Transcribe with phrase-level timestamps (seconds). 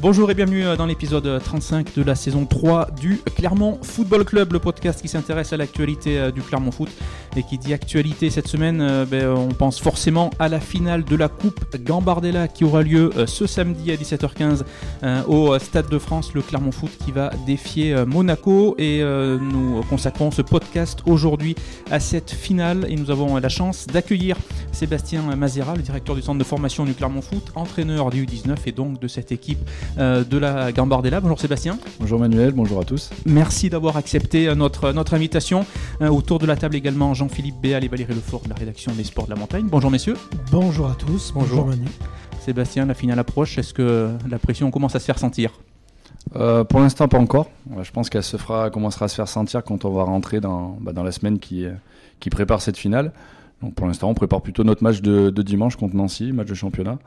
[0.00, 4.60] Bonjour et bienvenue dans l'épisode 35 de la saison 3 du Clermont Football Club, le
[4.60, 6.88] podcast qui s'intéresse à l'actualité du Clermont Foot.
[7.36, 11.28] Et qui dit actualité cette semaine, ben, on pense forcément à la finale de la
[11.28, 14.64] Coupe Gambardella qui aura lieu ce samedi à 17h15
[15.26, 18.76] au Stade de France, le Clermont Foot qui va défier Monaco.
[18.78, 21.54] Et nous consacrons ce podcast aujourd'hui
[21.90, 24.36] à cette finale et nous avons la chance d'accueillir
[24.72, 28.72] Sébastien Mazera, le directeur du centre de formation du Clermont Foot, entraîneur du U19 et
[28.72, 31.20] donc de cette équipe euh, de la Gambardella.
[31.20, 31.78] Bonjour Sébastien.
[32.00, 33.10] Bonjour Manuel, bonjour à tous.
[33.26, 35.66] Merci d'avoir accepté euh, notre, notre invitation.
[36.00, 39.04] Euh, autour de la table également Jean-Philippe Béal et Valérie Lefort de la rédaction des
[39.04, 39.66] Sports de la Montagne.
[39.68, 40.16] Bonjour messieurs.
[40.50, 41.86] Bonjour à tous, bonjour, Manu.
[42.40, 45.52] Sébastien, la finale approche, est-ce que la pression commence à se faire sentir
[46.68, 47.48] pour l'instant, pas encore.
[47.82, 50.76] Je pense qu'elle se fera, commencera à se faire sentir quand on va rentrer dans,
[50.78, 51.64] bah, dans la semaine qui,
[52.20, 53.12] qui prépare cette finale.
[53.62, 56.54] Donc pour l'instant, on prépare plutôt notre match de, de, dimanche contre Nancy, match de
[56.54, 56.98] championnat.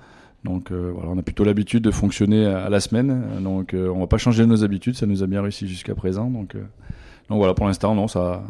[0.44, 3.41] Donc euh, voilà, on a plutôt l'habitude de fonctionner à la semaine.
[3.41, 6.30] Donc euh, on va pas changer nos habitudes, ça nous a bien réussi jusqu'à présent.
[6.30, 6.63] Donc, euh,
[7.29, 8.43] voilà, pour l'instant, non, ça,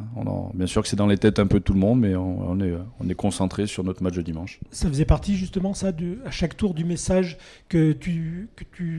[0.55, 2.59] bien sûr que c'est dans les têtes un peu de tout le monde, mais on,
[2.61, 4.59] est, on est concentré sur notre match de dimanche.
[4.71, 7.37] Ça faisait partie justement ça, de, à chaque tour du message
[7.69, 8.49] que tu,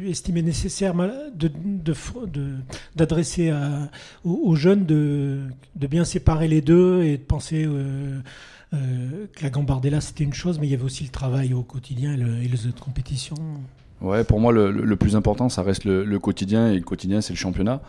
[0.06, 1.50] estimais nécessaire de,
[2.94, 3.88] d'adresser de,
[4.22, 5.41] aux, aux, jeunes, de,
[5.75, 7.66] de bien séparer les deux et de penser
[8.75, 11.62] euh, que la Gambardella c'était une chose, mais il y avait aussi le travail au
[11.62, 13.37] quotidien et, les autres compétitions.
[14.01, 17.39] Ouais, pour moi le, plus important ça reste le, quotidien et le quotidien c'est le
[17.39, 17.81] championnat.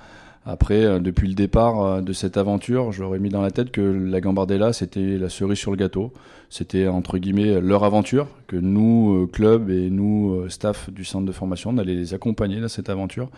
[0.45, 3.79] Après, euh, depuis le départ euh, de cette aventure, j'aurais mis dans la tête que
[3.79, 6.11] la Gambardella, c'était la cerise sur le gâteau.
[6.49, 11.69] C'était, entre guillemets, leur aventure, que nous, club et nous, staff du centre de formation,
[11.69, 13.29] on allait les accompagner dans cette aventure.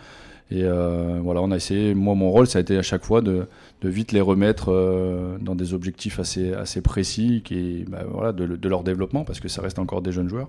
[0.52, 3.22] Et euh, voilà, on a essayé, moi mon rôle ça a été à chaque fois
[3.22, 3.48] de,
[3.82, 8.46] de vite les remettre euh, dans des objectifs assez, assez précis qui, bah, voilà, de,
[8.46, 10.48] de, leur développement, parce que ça reste encore des jeunes joueurs,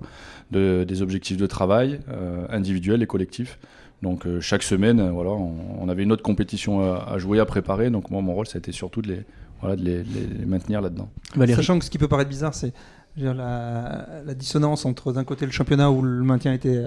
[0.51, 3.59] de, des objectifs de travail euh, individuels et collectifs.
[4.03, 7.89] Donc euh, chaque semaine, voilà, on, avait une autre compétition à, à, jouer, à préparer.
[7.89, 9.23] Donc moi mon rôle ça a été surtout de les,
[9.63, 11.09] voilà, de les, les maintenir là-dedans.
[11.55, 12.75] Sachant que ce qui peut paraître bizarre, c'est
[13.17, 16.87] la, la dissonance entre d'un côté le championnat où le maintien était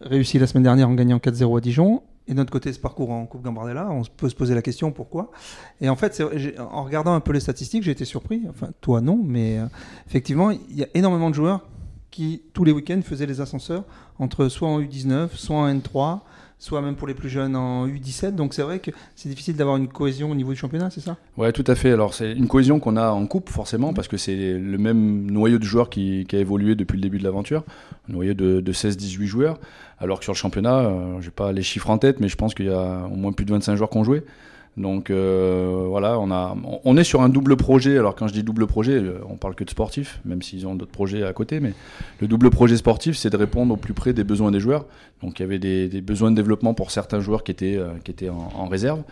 [0.00, 3.10] réussi la semaine dernière en gagnant 4-0 à Dijon et de notre côté, ce parcours
[3.10, 5.30] en Coupe Gambardella, on peut se poser la question pourquoi?
[5.80, 6.22] Et en fait,
[6.58, 8.42] en regardant un peu les statistiques, j'ai été surpris.
[8.50, 9.64] Enfin, toi non, mais euh,
[10.06, 11.66] effectivement, il y a énormément de joueurs
[12.10, 13.84] qui, tous les week-ends, faisaient les ascenseurs
[14.18, 16.20] entre soit en U19, soit en N3,
[16.58, 18.34] soit même pour les plus jeunes en U17.
[18.34, 21.16] Donc c'est vrai que c'est difficile d'avoir une cohésion au niveau du championnat, c'est ça?
[21.36, 21.92] Ouais, tout à fait.
[21.92, 25.58] Alors c'est une cohésion qu'on a en coupe forcément parce que c'est le même noyau
[25.58, 27.64] de joueurs qui, a évolué depuis le début de l'aventure,
[28.08, 29.58] un noyau de, 16-18 joueurs.
[30.00, 32.54] Alors que sur le championnat, euh, j'ai pas les chiffres en tête, mais je pense
[32.54, 34.24] qu'il y a au moins plus de 25 joueurs qui ont joué.
[34.78, 37.98] Donc euh, voilà, on, a, on est sur un double projet.
[37.98, 40.76] Alors quand je dis double projet, euh, on parle que de sportifs, même s'ils ont
[40.76, 41.58] d'autres projets à côté.
[41.58, 41.74] Mais
[42.20, 44.86] le double projet sportif, c'est de répondre au plus près des besoins des joueurs.
[45.20, 48.12] Donc il y avait des, besoins de développement pour certains joueurs qui étaient, euh, qui
[48.12, 49.02] étaient en, réserve,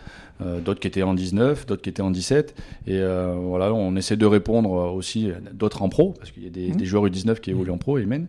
[0.63, 2.55] d'autres qui étaient en 19, d'autres qui étaient en 17.
[2.87, 6.69] Et voilà, on essaie de répondre aussi d'autres en pro, parce qu'il y a des,
[6.69, 6.75] mmh.
[6.77, 8.27] des, joueurs U19 qui évoluent en pro et mènent.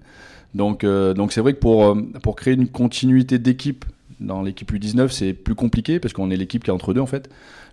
[0.54, 3.84] Donc donc c'est vrai que pour, pour créer une continuité d'équipe
[4.20, 7.06] dans l'équipe U19, c'est plus compliqué parce qu'on est l'équipe qui est entre deux en
[7.06, 7.28] fait.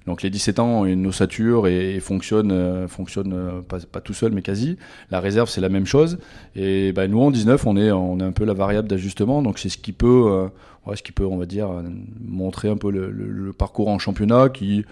[0.05, 4.31] Donc les 17 ans ont une ossature et, fonctionnent, euh, fonctionne, euh, pas, tout seul
[4.31, 4.77] mais quasi.
[5.09, 6.19] La réserve c'est la même chose.
[6.55, 9.41] Et ben, nous en 19 on est, on est un peu la variable d'ajustement.
[9.41, 10.47] Donc c'est ce qui peut, euh,
[10.85, 11.69] ouais, ce qui peut on va dire
[12.23, 14.85] montrer un peu le, le parcours en championnat qui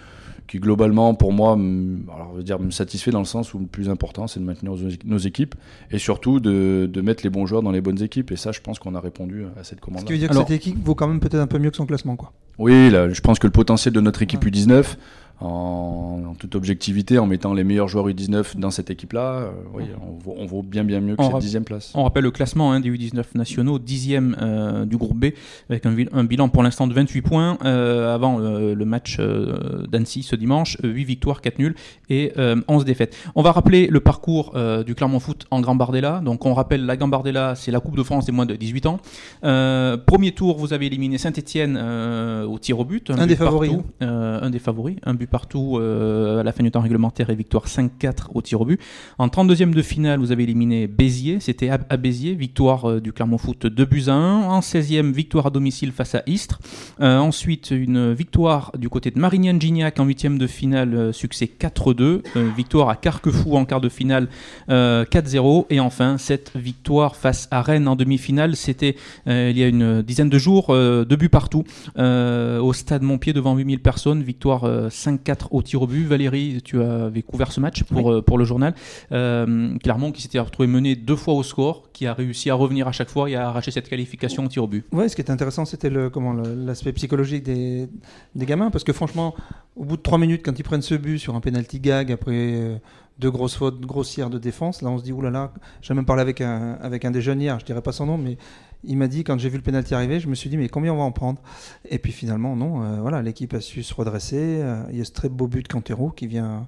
[0.47, 4.27] qui globalement pour moi alors, dire, me satisfait dans le sens où le plus important
[4.27, 4.73] c'est de maintenir
[5.05, 5.55] nos, équipes
[5.91, 8.59] et surtout de, de, mettre les bons joueurs dans les bonnes équipes et ça je
[8.59, 10.01] pense qu'on a répondu à cette commande.
[10.01, 11.77] Ce qui veut dire que cette équipe vaut quand même peut-être un peu mieux que
[11.77, 12.33] son classement quoi.
[12.59, 14.95] Oui, là, je pense que le potentiel de notre équipe U19
[15.43, 19.83] en, toute objectivité, en mettant les meilleurs joueurs U19 dans cette équipe-là, euh, oui,
[20.25, 21.91] on vaut, bien bien mieux que cette dixième place.
[21.95, 25.25] On rappelle le classement hein, des U19 nationaux, dixième euh, du groupe B,
[25.69, 30.77] avec un, bilan pour l'instant de 28 points euh, avant le match d'Annecy ce dimanche,
[30.83, 31.75] 8 victoires, 4 nuls
[32.09, 32.31] et
[32.67, 33.15] 11 défaites.
[33.35, 34.53] On va rappeler le parcours
[34.85, 36.21] du Clermont Foot en Gambardella.
[36.23, 38.99] Donc on rappelle la Gambardella, c'est la Coupe de France des moins de 18 ans.
[39.41, 43.09] premier tour, vous avez éliminé Saint-Etienne au tir au but.
[43.09, 43.71] Un, des favoris.
[44.01, 44.39] Hein.
[44.41, 47.65] un des favoris, un but partout euh, à la fin du temps réglementaire et victoire
[47.65, 48.79] 5-4 au tir au but.
[49.17, 53.39] En 32e de finale, vous avez éliminé Béziers, c'était à, Béziers, victoire euh, du Clermont
[53.39, 54.43] Foot 2 buts à 1.
[54.43, 56.59] En 16e, victoire à domicile face à Istres.
[57.01, 62.21] Euh, ensuite, une victoire du côté de Marignan-Gignac en 8e de finale, succès 4-2.
[62.55, 64.27] victoire à Carquefou en quart de finale
[64.69, 65.65] 4-0.
[65.71, 68.95] Et enfin, cette victoire face à Rennes en demi-finale, c'était
[69.25, 71.63] il y a une dizaine de jours, deux buts partout
[71.97, 76.05] au stade Montpied devant 8000 personnes, victoire 5 5-4 au tir au but.
[76.05, 78.73] Valérie, tu avais couvert ce match pour, euh, pour le journal.
[79.11, 82.87] Euh, Clermont qui s'était retrouvé mené deux fois au score, qui a réussi à revenir
[82.87, 84.85] à chaque fois et à arracher cette qualification au tir au but.
[84.91, 87.87] Ouais, ce qui était intéressant, c'était le, comment, le- l'aspect psychologique des,
[88.35, 88.71] des gamins.
[88.71, 89.35] Parce que franchement,
[89.75, 92.31] au bout de 3 minutes, quand ils prennent ce but sur un penalty gag, après
[92.33, 92.75] euh,
[93.19, 96.41] deux grosses fautes grossières de défense, là on se dit, oulala, j'ai même parlé avec
[96.41, 98.37] un, avec un des jeunes hier, je dirais pas son nom, mais
[98.83, 100.93] il m'a dit, quand j'ai vu le penalty arriver, je me suis dit, mais combien
[100.93, 101.41] on va en prendre?
[101.89, 104.61] Et puis finalement, non, euh, voilà, l'équipe a su se redresser.
[104.61, 106.67] euh, il y a ce très beau but de Cantero qui vient,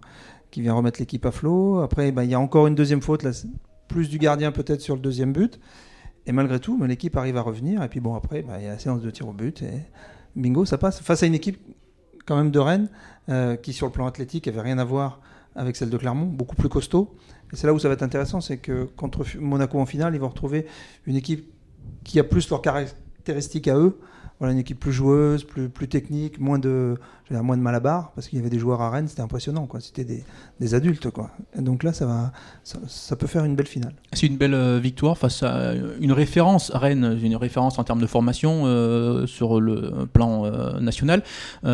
[0.52, 1.80] qui vient remettre l'équipe à flot.
[1.80, 3.26] Après, ben, il y a encore une deuxième faute,
[3.88, 5.60] plus du gardien peut-être sur le deuxième but.
[6.26, 7.84] Et malgré tout, ben, l'équipe arrive à revenir.
[7.84, 9.62] Et puis bon, après, ben, il y a la séance de tir au but.
[9.62, 9.82] Et
[10.36, 11.00] bingo, ça passe.
[11.02, 11.60] Face à une équipe
[12.26, 12.90] quand même de Rennes,
[13.30, 15.22] euh, qui sur le plan athlétique avait rien à voir
[15.56, 17.16] avec celle de Clermont, beaucoup plus costaud.
[17.54, 20.20] Et c'est là où ça va être intéressant, c'est que contre Monaco en finale, ils
[20.20, 20.66] vont retrouver
[21.06, 21.55] une équipe
[22.04, 23.98] qui a plus leurs caractéristiques à eux.
[24.40, 26.98] Voilà, une équipe plus joueuse, plus, plus technique, moins de,
[27.32, 29.80] dire, moins de malabar, parce qu'il y avait des joueurs à Rennes, c'était impressionnant, quoi.
[29.80, 30.26] C'était des,
[30.60, 31.32] des adultes, quoi.
[31.58, 32.34] Donc là, ça, va,
[32.64, 33.94] ça, peut faire une belle finale.
[34.12, 38.08] C'est une belle euh, victoire face à une référence, Rennes, une référence en termes de
[38.08, 41.24] formation euh, sur le plan euh, national.
[41.64, 41.70] Il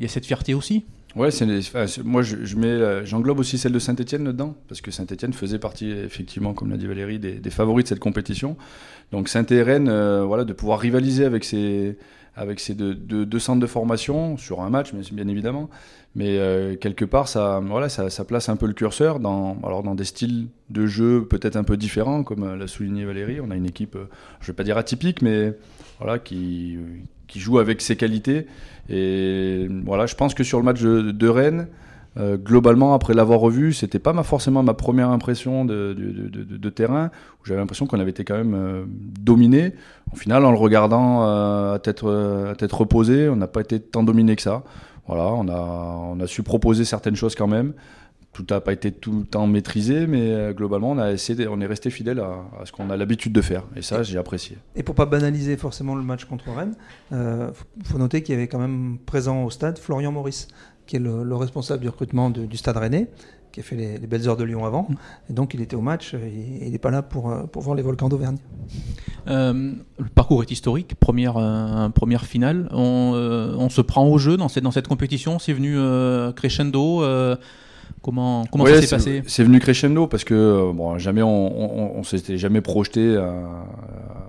[0.00, 0.84] y a cette fierté aussi.
[1.16, 4.90] Ouais, les- enfin, moi je, mets, euh, j'englobe aussi celle de Saint-Etienne dedans, parce que
[4.90, 8.56] Saint-Etienne faisait partie, effectivement, comme l'a dit Valérie, des, favoris de cette compétition.
[9.12, 9.88] Donc saint etienne
[10.24, 11.96] voilà, de pouvoir rivaliser avec ces,
[12.36, 15.70] avec ces deux, centres de formation sur un match, bien évidemment.
[16.14, 19.94] Mais euh, quelque part, ça, voilà, ça, place un peu le curseur dans, alors dans
[19.94, 23.40] des styles de jeu peut-être un peu différents, comme euh, l'a souligné Valérie.
[23.40, 24.08] On a une équipe, euh,
[24.40, 25.54] je vais pas dire atypique, mais
[25.98, 26.78] voilà, qui,
[27.26, 28.46] qui joue avec ses qualités.
[28.88, 31.68] Et voilà, je pense que sur le match de, Rennes,
[32.18, 36.56] euh, globalement, après l'avoir revu, c'était pas forcément ma première impression de, de, de- de-
[36.56, 39.74] de terrain, où j'avais l'impression qu'on avait été quand même euh, dominé.
[40.12, 43.60] Au final, en le regardant euh, à, tête, euh, à tête reposée, on n'a pas
[43.60, 44.62] été tant dominé que ça.
[45.08, 45.60] Voilà, on a,
[46.14, 47.74] on a su proposer certaines choses quand même.
[48.36, 51.48] Tout n'a pas été tout le temps maîtrisé, mais euh, globalement, on, a essayé de-
[51.48, 53.62] on est resté fidèle à, à ce qu'on a l'habitude de faire.
[53.76, 54.58] Et ça, j'ai apprécié.
[54.74, 56.74] Et pour pas banaliser forcément le match contre Rennes,
[57.12, 57.50] euh,
[57.84, 60.48] faut- noter qu'il y avait quand même présent au stade Florian Maurice,
[60.86, 63.08] qui est le, le responsable du recrutement de- du stade rennais,
[63.52, 64.86] qui a fait les, les belles heures de Lyon avant.
[65.30, 67.74] Et donc il était au match et il n'est pas là pour, euh, pour voir
[67.74, 68.36] les volcans d'Auvergne.
[69.28, 72.68] Euh, le parcours est historique, première, euh, première finale.
[72.70, 75.38] On, euh, on se prend au jeu dans cette, dans cette compétition.
[75.38, 77.02] C'est venu euh, crescendo.
[78.06, 81.28] Comment comment Ouais, ça s'est passé C'est venu crescendo parce que euh, bon, jamais on,
[81.28, 83.34] on, on s'était jamais projeté à,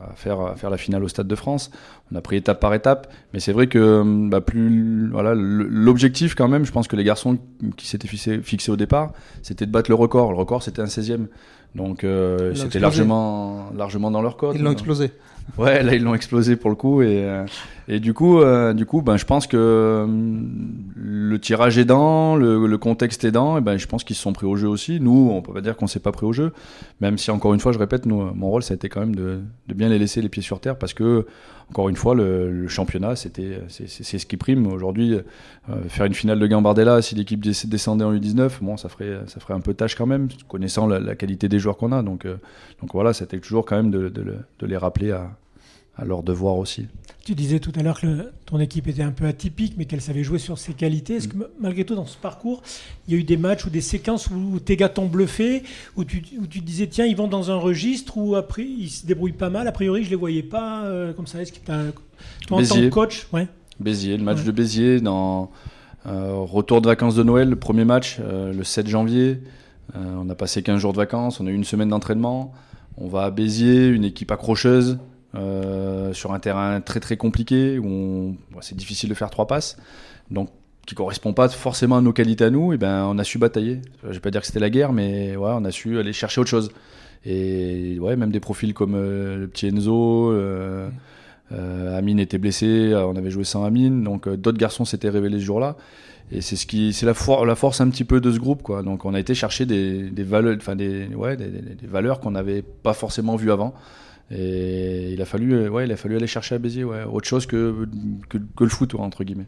[0.09, 1.71] à faire, à faire la finale au Stade de France.
[2.11, 6.47] On a pris étape par étape, mais c'est vrai que bah, plus voilà l'objectif quand
[6.47, 7.37] même, je pense que les garçons
[7.77, 9.13] qui s'étaient fixés, fixés au départ,
[9.43, 10.31] c'était de battre le record.
[10.31, 11.27] Le record c'était un 16e.
[11.75, 14.55] Donc euh, c'était largement, largement dans leur code.
[14.55, 15.11] Ils l'ont explosé.
[15.57, 17.45] Ouais, là ils l'ont explosé pour le coup et euh,
[17.87, 22.77] et du coup euh, du coup ben je pense que hum, le tirage aidant, le,
[22.77, 24.99] contexte aidant, et ben je pense qu'ils se sont pris au jeu aussi.
[24.99, 26.53] Nous, on peut pas dire qu'on s'est pas pris au jeu,
[27.01, 29.15] même si encore une fois je répète, nous, mon rôle ça a été quand même
[29.15, 29.39] de,
[29.73, 31.25] bien les laisser les pieds sur terre parce que
[31.69, 35.15] encore une fois le, championnat c'était c'est ce qui prime aujourd'hui.
[35.69, 39.39] euh, faire une finale de Gambardella si l'équipe descendait en U19, bon ça ferait ça
[39.39, 42.37] ferait un peu tâche quand même connaissant la, qualité des joueurs qu'on a donc euh,
[42.81, 45.36] donc voilà c'était toujours quand même de les rappeler à
[45.97, 46.87] à leur devoir aussi.
[47.25, 49.99] Tu disais tout à l'heure que le- ton équipe était un peu atypique, mais qu'elle
[49.99, 51.15] savait jouer sur ses qualités.
[51.15, 52.61] Est-ce que ma- malgré tout, dans ce parcours,
[53.07, 55.63] il y a eu des matchs ou des séquences où tes gars t'ont bluffé,
[55.97, 59.05] où tu, où tu disais, tiens, ils vont dans un registre où après, ils se
[59.05, 59.67] débrouillent pas mal?
[59.67, 61.41] A priori, je les voyais pas euh, comme ça.
[61.41, 61.91] Est-ce que t'as-
[62.47, 63.47] toi, en tant que coach, ouais.
[63.79, 64.45] Béziers, le match Ouais.
[64.45, 65.51] de Béziers dans
[66.05, 69.41] euh, retour de vacances de Noël, le premier match euh, le 7 janvier.
[69.95, 72.53] On a passé 15 jours de vacances, on a eu une semaine d'entraînement.
[72.97, 74.97] On va à Béziers, une équipe accrocheuse
[75.35, 79.77] euh, sur un terrain très très compliqué où c'est difficile de faire trois passes.
[80.31, 80.49] Donc
[80.85, 83.81] qui correspond pas forcément à nos qualités à nous, et ben on a su batailler.
[84.03, 86.39] Je vais pas dire que c'était la guerre, mais ouais, on a su aller chercher
[86.39, 86.71] autre chose.
[87.25, 90.87] Et ouais, même des profils comme euh, le petit Enzo, euh,
[91.51, 95.43] euh, Amine était blessé, on avait joué sans Amine, donc d'autres garçons s'étaient révélés ce
[95.43, 95.75] jour-là.
[96.31, 98.63] Et c'est ce qui, c'est la, for- la force un petit peu de ce groupe,
[98.63, 98.81] quoi.
[98.81, 102.93] Donc on a été chercher des, valeurs, enfin des, ouais, des valeurs qu'on n'avait pas
[102.93, 103.73] forcément vues avant.
[104.31, 107.27] Et il a fallu, euh, ouais, il a fallu aller chercher à Béziers, ouais, autre
[107.27, 107.87] chose que,
[108.29, 109.45] que, le foot, entre guillemets.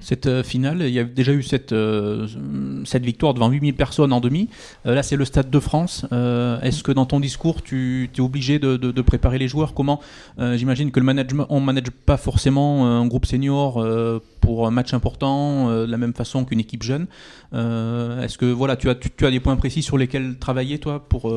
[0.00, 2.26] Cette euh, finale, il y a déjà eu cette, euh,
[2.84, 4.48] cette victoire devant 8000 personnes en demi.
[4.84, 6.06] Là, c'est le Stade de France.
[6.62, 9.74] Est-ce que dans ton discours, tu es obligé de, de- préparer les joueurs?
[9.74, 10.00] Comment
[10.38, 13.84] J'imagine que le management, on ne manage pas forcément un groupe senior
[14.40, 17.06] pour un match important de la même façon qu'une équipe jeune.
[17.52, 21.32] Est-ce que voilà, tu as, tu, as des points précis sur lesquels travailler toi pour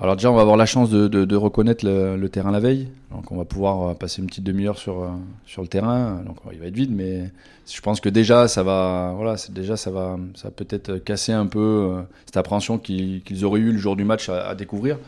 [0.00, 3.36] Alors déjà, on va avoir la chance de, reconnaître le, terrain la veille, donc on
[3.36, 5.10] va pouvoir passer une petite demi-heure sur
[5.46, 6.22] sur le terrain.
[6.26, 7.30] Donc il va être vide, mais
[7.72, 11.92] je pense que déjà ça va, voilà, ça va, ça peut-être casser un peu
[12.26, 14.98] cette appréhension qu'ils auraient eu le jour du match à découvrir.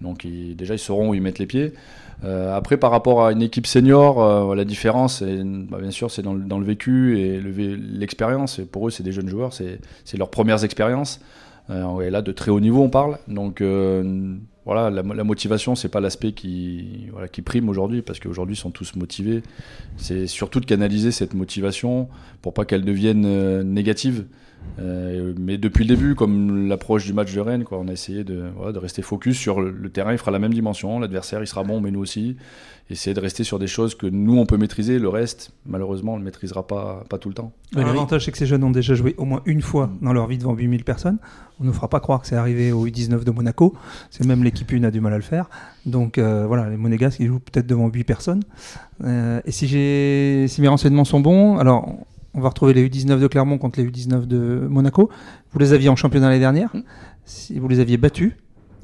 [0.00, 1.72] Donc déjà, ils sauront où ils mettent les pieds.
[2.24, 6.22] Euh, après, par rapport à une équipe senior, euh, la différence, bah, bien sûr, c'est
[6.22, 8.60] dans, le vécu et l'expérience.
[8.72, 9.78] pour eux, c'est des jeunes joueurs, c'est
[10.16, 11.20] leurs premières expériences.
[11.70, 13.18] Euh, et là, de très haut niveau, on parle.
[13.28, 13.62] Donc
[14.64, 18.70] voilà, la, la motivation, c'est pas l'aspect qui, qui prime aujourd'hui, parce qu'aujourd'hui, ils sont
[18.70, 19.42] tous motivés.
[19.96, 22.08] C'est surtout de canaliser cette motivation
[22.42, 24.26] pour pas qu'elle devienne négative.
[24.80, 28.24] Euh, mais depuis le début, comme l'approche du match de Rennes, quoi, on a essayé
[28.24, 30.12] de, voilà, de rester focus sur le, terrain.
[30.12, 31.00] Il fera la même dimension.
[31.00, 32.36] L'adversaire, il sera bon, mais nous aussi.
[32.90, 34.98] Essayer de rester sur des choses que nous, on peut maîtriser.
[34.98, 37.52] Le reste, malheureusement, on ne le maîtrisera pas, pas tout le temps.
[37.72, 40.38] L'avantage, c'est que ces jeunes ont déjà joué au moins une fois dans leur vie
[40.38, 41.18] devant 8000 personnes.
[41.60, 43.74] On ne fera pas croire que c'est arrivé au U19 de Monaco.
[44.10, 45.50] C'est même l'équipe 1 a du mal à le faire.
[45.84, 48.42] Donc euh, voilà, les Monégasques, ils jouent peut-être devant 8 personnes.
[49.04, 51.94] Euh, et si, si mes renseignements sont bons, alors
[52.38, 55.10] on va retrouver les U19 de Clermont contre les U19 de Monaco.
[55.52, 56.70] Vous les aviez en championnat l'année dernière.
[56.72, 56.82] Hmm.
[57.24, 58.32] Si vous les aviez battus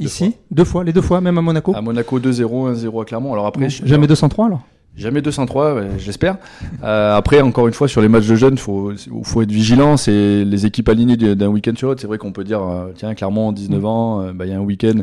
[0.01, 1.75] ici, deux fois, les deux fois, même à Monaco.
[1.75, 3.33] À Monaco 2-0, 1-0 à Clermont.
[3.33, 4.63] Alors après, jamais 203 alors.
[4.97, 6.37] Jamais 203, j'espère.
[6.83, 8.93] Euh, après, encore une fois, sur les matchs de jeunes, il faut,
[9.23, 9.97] faut être vigilant.
[9.97, 12.01] C'est les équipes alignées d'un week-end sur l'autre.
[12.03, 13.87] C'est vrai qu'on peut dire, euh, tiens, Clermont, 19 hmm.
[13.87, 15.01] ans, euh, bah, il y a un week-end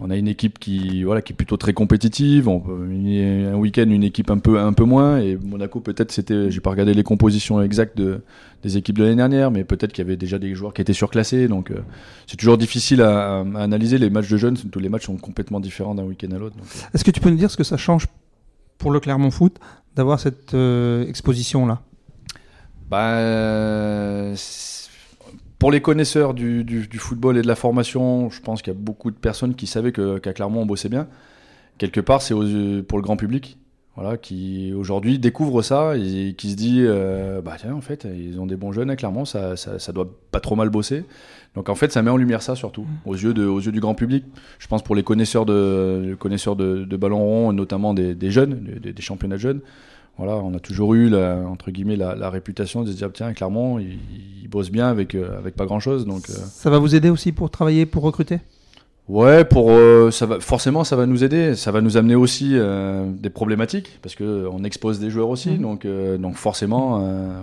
[0.00, 2.48] on a une équipe qui, voilà, qui est plutôt très compétitive.
[2.48, 5.18] On peut, un week-end, une équipe un peu, un peu moins.
[5.18, 8.20] Et Monaco, peut-être, c'était, j'ai pas regardé les compositions exactes de,
[8.62, 10.92] des équipes de l'année dernière, mais peut-être qu'il y avait déjà des joueurs qui étaient
[10.92, 11.46] surclassés.
[11.46, 11.80] Donc, euh,
[12.26, 13.98] c'est toujours difficile à, analyser.
[13.98, 16.56] Les matchs de jeunes, tous les matchs sont complètement différents d'un week-end à l'autre.
[16.58, 16.88] Euh.
[16.94, 18.06] Est-ce que tu peux nous dire ce que ça change
[18.78, 19.58] pour le Clermont Foot
[19.94, 21.82] d'avoir cette euh, exposition-là?
[22.90, 24.34] Bah,
[25.62, 29.12] pour les connaisseurs du, football et de la formation, je pense qu'il y a beaucoup
[29.12, 31.06] de personnes qui savaient qu'à Clermont on bossait bien.
[31.78, 33.58] Quelque part, c'est pour le grand public,
[33.94, 38.40] voilà, qui aujourd'hui découvre ça et qui se dit, euh, bah tiens, en fait, ils
[38.40, 41.04] ont des bons jeunes à Clermont, ça, ça, doit pas trop mal bosser.
[41.54, 43.08] Donc en fait, ça met en lumière ça surtout, mmh.
[43.08, 44.24] aux yeux, de, aux yeux du grand public.
[44.58, 49.02] Je pense pour les connaisseurs de, connaisseurs de, ballon rond, notamment des, jeunes, des, des
[49.02, 49.60] championnats jeunes
[50.18, 53.78] voilà, on a toujours eu la, entre guillemets la, réputation de se dire tiens clairement
[53.78, 53.98] il,
[54.42, 56.34] il bosse bien avec euh, avec pas grand chose donc euh.
[56.34, 58.38] ça va vous aider aussi pour travailler pour recruter?
[59.08, 62.50] Ouais, pour euh, ça va forcément ça va nous aider, ça va nous amener aussi
[62.52, 65.58] euh, des problématiques parce que on expose des joueurs aussi, mhm.
[65.58, 67.00] donc euh, donc forcément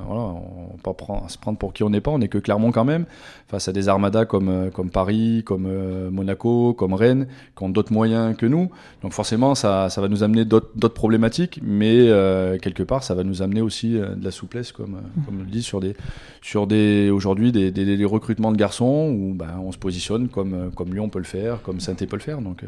[0.08, 2.72] voilà, on peut pas se prendre pour qui on n'est pas, on n'est que Clermont
[2.72, 3.06] quand même
[3.50, 5.68] face à des armadas comme comme Paris, comme
[6.10, 8.70] Monaco, comme Rennes qui ont d'autres moyens que nous,
[9.04, 12.06] donc forcément ça ça va nous amener d'autres problématiques, mais
[12.62, 15.24] quelque part ça va nous amener aussi de la souplesse comme mhm.
[15.26, 15.94] comme on le dit sur des
[16.42, 20.72] sur des aujourd'hui des, des, des, recrutements de garçons où ben, on se positionne comme
[20.74, 22.42] comme Lyon peut le faire comme saint peut le faire.
[22.42, 22.68] Donc, euh.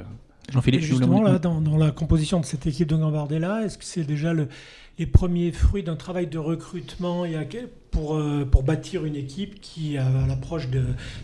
[0.52, 4.34] Jean-Philippe, justement, là, dans, la composition de cette équipe de Gambardella, est-ce que c'est déjà
[4.34, 4.48] le,
[5.00, 7.26] les premiers fruits d'un travail de recrutement
[7.92, 10.82] pour, euh, pour bâtir une équipe qui, à l'approche de,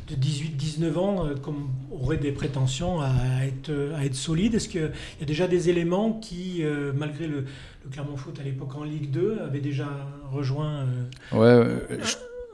[0.08, 3.12] de 18-19 ans, euh, comme aurait des prétentions à
[3.46, 6.64] être, à être solide Est-ce qu'il y a déjà des éléments qui,
[6.96, 7.46] malgré le,
[7.92, 9.88] Clermont Foot à l'époque en Ligue 2, avaient déjà
[10.32, 10.86] rejoint
[11.34, 11.64] ouais,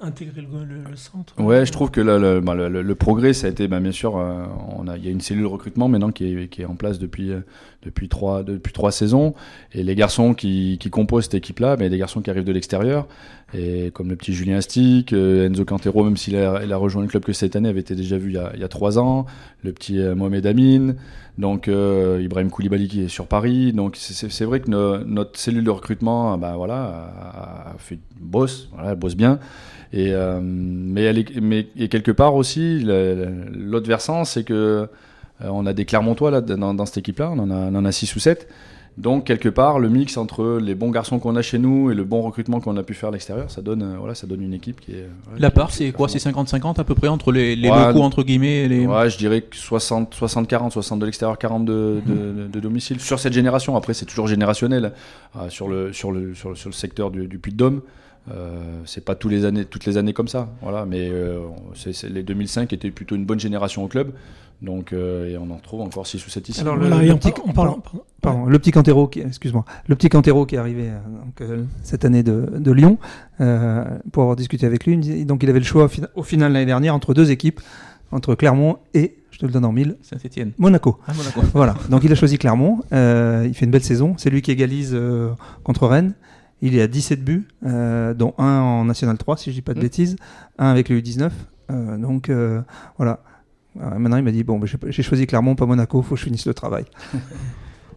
[0.03, 3.79] intégrer le, centre Ouais, je trouve que le, bah, le, progrès, ça a été, bah,
[3.79, 4.45] bien sûr, euh,
[4.77, 6.99] on a, il y a une cellule recrutement maintenant qui est, qui est en place
[6.99, 7.41] depuis, euh,
[7.83, 9.33] depuis, trois, depuis trois saisons.
[9.73, 13.07] Et les garçons qui, qui composent cette équipe-là, mais des garçons qui arrivent de l'extérieur,
[13.53, 17.07] et comme le petit Julien Stick, euh, Enzo Cantero, même s'il a, a rejoint le
[17.07, 19.25] club que cette année, avait été déjà vu il y a, trois ans,
[19.63, 20.95] le petit Mohamed Amin,
[21.37, 23.73] donc Ibrahim Koulibaly qui est sur Paris.
[23.73, 27.75] Donc c'est vrai que notre cellule de recrutement, bah, voilà,
[28.19, 29.39] bosse, voilà, elle bosse bien.
[29.93, 34.85] Et, euh, mais, mais et quelque part aussi, l'autre versant, c'est que euh,
[35.43, 37.91] on a des Clermontois là, dans, dans cette équipe-là, on, en a, on en a
[37.91, 38.47] 6 ou 7.
[38.97, 42.03] Donc quelque part, le mix entre les bons garçons qu'on a chez nous et le
[42.03, 44.53] bon recrutement qu'on a pu faire à l'extérieur, ça donne, euh, voilà, ça donne une
[44.53, 45.07] équipe qui est.
[45.39, 46.07] la part, c'est quoi?
[46.07, 48.85] C'est 50-50 à peu près entre les, les locaux entre guillemets les...
[48.85, 52.99] Ouais, je dirais que 60, 60, 40, 60 de l'extérieur, 40 de, de, de, domicile.
[52.99, 54.93] Sur cette génération, après c'est toujours générationnel
[55.49, 57.81] sur le sur le sur le, sur le secteur du, du Puy-de-Dôme.
[58.31, 60.85] Euh, c'est pas tous les années, toutes les années comme ça, voilà.
[60.85, 61.39] Mais euh,
[62.09, 64.13] les 2005 étaient plutôt une bonne génération au club,
[64.61, 66.61] donc euh, et on en retrouve encore 6 ou 7 ici.
[66.61, 67.81] Alors le, petit, pardon,
[68.45, 71.49] le petit Cantero, qui, excuse-moi, le petit Cantero qui est arrivé donc,
[71.83, 72.97] cette année de, de Lyon,
[73.37, 77.13] pour avoir discuté avec lui, donc il avait le choix au final l'année dernière entre
[77.13, 77.59] deux équipes,
[78.13, 79.97] entre Clermont et je te le donne en mille.
[80.01, 80.51] Saint-Etienne.
[80.59, 80.99] Monaco.
[81.07, 81.41] Ah, Monaco.
[81.53, 81.75] voilà.
[81.89, 82.79] Donc il a choisi Clermont.
[82.91, 84.13] il fait une belle saison.
[84.17, 84.97] C'est lui qui égalise
[85.63, 86.13] contre Rennes.
[86.65, 89.73] Il est à 17 buts, euh, dont un en National 3, si je dis pas
[89.73, 89.83] de Mm.
[89.83, 90.15] bêtises,
[90.57, 91.29] un avec le U19.
[91.71, 92.61] Euh, donc euh,
[92.97, 93.19] voilà.
[93.75, 96.25] Maintenant, il m'a dit bon, bah, j'ai- j'ai choisi Clermont, pas Monaco, faut que je
[96.25, 96.85] finisse le travail.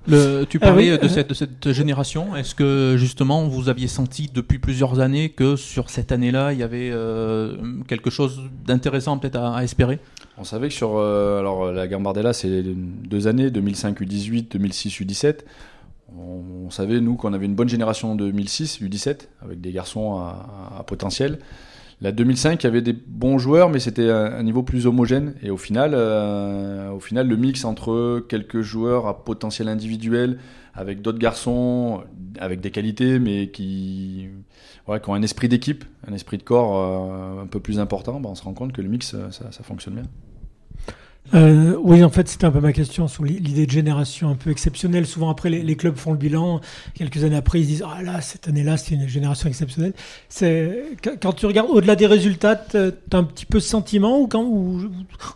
[0.08, 2.36] Le- tu parlais Ah oui, de, euh, cette, de cette génération.
[2.36, 6.62] Est-ce que justement vous aviez senti depuis plusieurs années que sur cette année-là, il y
[6.62, 7.56] avait euh,
[7.88, 9.98] quelque chose d'intéressant peut-être à, à espérer?
[10.38, 15.38] On savait que sur euh, alors la Gambardella, c'est deux années, 2005 U18, 2006 U17.
[16.14, 20.82] On, savait nous qu'on avait une bonne génération de 2006 U17 avec des garçons à,
[20.86, 21.38] potentiel.
[22.02, 25.34] La 2005, il y avait des bons joueurs, mais c'était un, niveau plus homogène.
[25.42, 30.38] Et au final, euh, au final, le mix entre quelques joueurs à potentiel individuel,
[30.74, 32.02] avec d'autres garçons,
[32.38, 34.28] avec des qualités, mais qui,
[34.86, 38.34] ont un esprit d'équipe, un esprit de corps euh, un peu plus important, ben, on
[38.34, 40.04] se rend compte que le mix, euh, ça fonctionne bien.
[41.34, 44.36] Euh, oui, en fait, c'était un peu ma question sur l'i- l'idée de génération un
[44.36, 45.06] peu exceptionnelle.
[45.06, 46.60] Souvent, après, les, clubs font le bilan.
[46.94, 49.92] Quelques années après, ils se disent Ah là, cette année-là, c'est une génération exceptionnelle.
[51.20, 54.44] Quand- tu regardes au-delà des résultats, t'as t'as un petit peu ce sentiment ou quand
[54.44, 54.82] ou,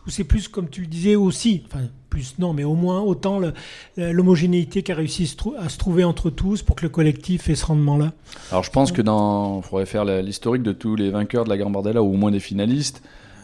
[0.07, 1.63] c'est plus comme tu le disais aussi.
[1.67, 3.41] Enfin, plus non, mais au moins autant
[3.97, 7.67] l'homogénéité qui a réussi à se trouver entre tous pour que le collectif ait ce
[7.67, 8.13] rendement-là?
[8.51, 11.57] Alors je pense que dans, il faudrait faire l'historique de tous les vainqueurs de la
[11.59, 13.03] Gambardella ou au moins des finalistes.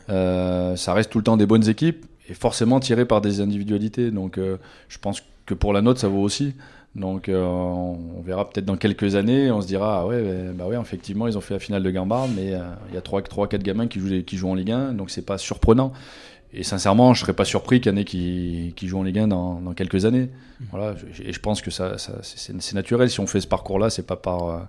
[0.09, 4.11] Euh, ça reste tout le temps des bonnes équipes et forcément tirées par des individualités.
[4.11, 4.57] Donc euh,
[4.89, 6.55] je pense que pour la nôtre ça vaut aussi.
[6.95, 10.67] Donc euh, on verra peut-être dans quelques années, on se dira ah ouais bah, bah
[10.67, 13.21] ouais effectivement ils ont fait la finale de Gambard, mais euh, il y a trois
[13.23, 15.93] trois quatre gamins qui jouent qui jouent en Ligue 1, donc c'est pas surprenant.
[16.55, 19.19] Et sincèrement, je serais pas surpris qu'il y en ait qui, qui jouent en Ligue
[19.19, 20.31] 1 dans, dans quelques années.
[20.71, 23.11] Voilà, je- et je pense que ça, ça- c'est naturel.
[23.11, 24.67] Si on fait ce parcours-là, c'est pas par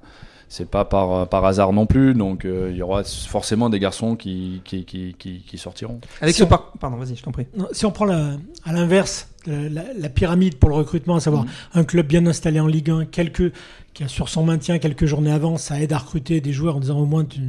[0.49, 2.13] c'est pas par, par hasard non plus.
[2.13, 5.99] Donc euh, il y aura forcément des garçons qui, qui, qui, qui, qui sortiront.
[6.21, 6.71] Avec Si ce on- par...
[6.79, 7.47] Pardon, vas-y, je t'en prie.
[7.55, 8.33] Non, Si on prend la-
[8.65, 12.67] à l'inverse la, la pyramide pour le recrutement, à savoir un club bien installé en
[12.67, 13.53] Ligue 1, quelques,
[13.97, 16.99] qui assure son maintien quelques journées avant, ça aide à recruter des joueurs en disant
[16.99, 17.39] au moins tu,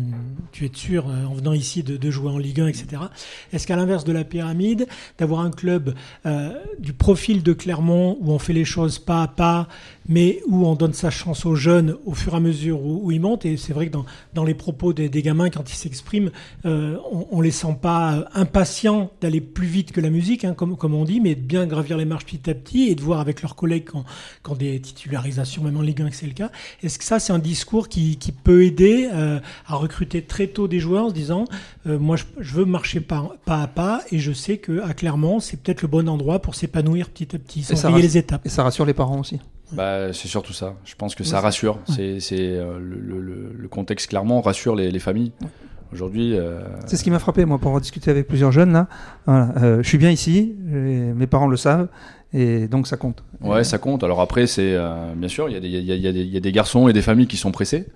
[0.51, 3.03] tu es sûr euh, en venant ici de, de jouer en Ligue 1, etc.
[3.53, 4.87] Est-ce qu'à l'inverse de la pyramide,
[5.19, 9.29] d'avoir un club euh, du profil de Clermont où on fait les choses pas à
[9.29, 9.69] pas,
[10.09, 13.11] mais où on donne sa chance aux jeunes au fur et à mesure où, où
[13.13, 15.77] ils montent, et c'est vrai que dans, dans les propos des, des gamins, quand ils
[15.77, 16.31] s'expriment,
[16.65, 20.79] euh, on, on les sent pas impatients d'aller plus vite que la musique, hein, comme,
[20.79, 23.43] comme on dit, mais bien gravir les marches petit à petit et de voir avec
[23.43, 24.05] leurs collègues quand,
[24.43, 26.51] quand des titularisations, même en Ligue 1, que c'est le cas.
[26.83, 30.69] Est-ce que ça, c'est un discours qui, qui peut aider euh, à recruter très tôt
[30.69, 31.45] des joueurs en se disant,
[31.87, 34.95] euh, moi, je, je veux marcher pas, pas à pas et je sais que à
[34.95, 38.45] Clermont, c'est peut-être le bon endroit pour s'épanouir petit à petit, sans rassure- les étapes.
[38.45, 39.39] Et ça rassure les parents aussi.
[39.73, 40.77] Bah, c'est surtout ça.
[40.85, 41.79] Je pense que ça Ouais, rassure.
[41.95, 45.33] C'est c'est, euh, le, le- le- le contexte clairement rassure les, les familles.
[45.93, 48.89] Aujourd'hui, euh, C'est ce qui m'a frappé, moi, pour avoir discuté avec plusieurs jeunes, là.
[49.27, 51.89] Voilà, euh, je suis bien ici, mes parents le savent,
[52.35, 53.23] et donc ça compte.
[53.41, 54.05] Ouais, ça compte.
[54.05, 56.89] Alors après, c'est euh, bien sûr, il y, a des- y y y a garçons
[56.89, 57.87] et des familles qui sont pressés.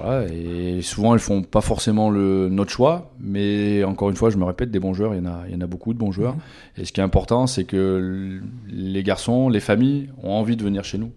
[0.00, 4.36] Voilà, et souvent, ils font pas forcément le, notre choix, mais encore une fois, je
[4.36, 5.98] me répète, des bons joueurs, il y en a, il y en a beaucoup de
[5.98, 6.36] bons joueurs.
[6.76, 10.84] Et ce qui est important, c'est que les garçons, les familles ont envie de venir
[10.84, 11.10] chez nous.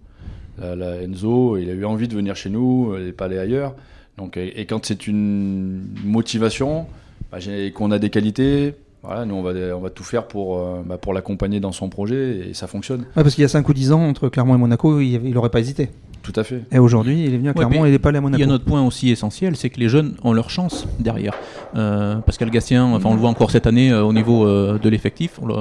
[0.59, 3.37] La, la Enzo, il a eu envie de venir chez nous, il n'est pas allé
[3.37, 3.75] ailleurs.
[4.17, 6.85] Donc, et, et quand c'est une motivation,
[7.31, 7.37] bah,
[7.73, 10.97] qu'on a des qualités, voilà, nous on va, on va tout faire pour, euh, bah,
[10.97, 13.01] pour l'accompagner dans son projet et ça fonctionne.
[13.15, 15.49] Ouais, parce qu'il y a 5 ou 10 ans, entre Clermont et Monaco, il n'aurait
[15.49, 15.89] pas hésité.
[16.23, 16.61] Tout à fait.
[16.71, 18.39] Et aujourd'hui, il est venu à Clermont et il n'est pas allé à Il Monaco.
[18.43, 21.33] y a un autre point aussi essentiel, c'est que les jeunes ont leur chance derrière.
[21.75, 24.87] Euh, Pascal Gatien, enfin on le voit encore cette année euh, au niveau euh, de
[24.87, 25.55] l'effectif, le-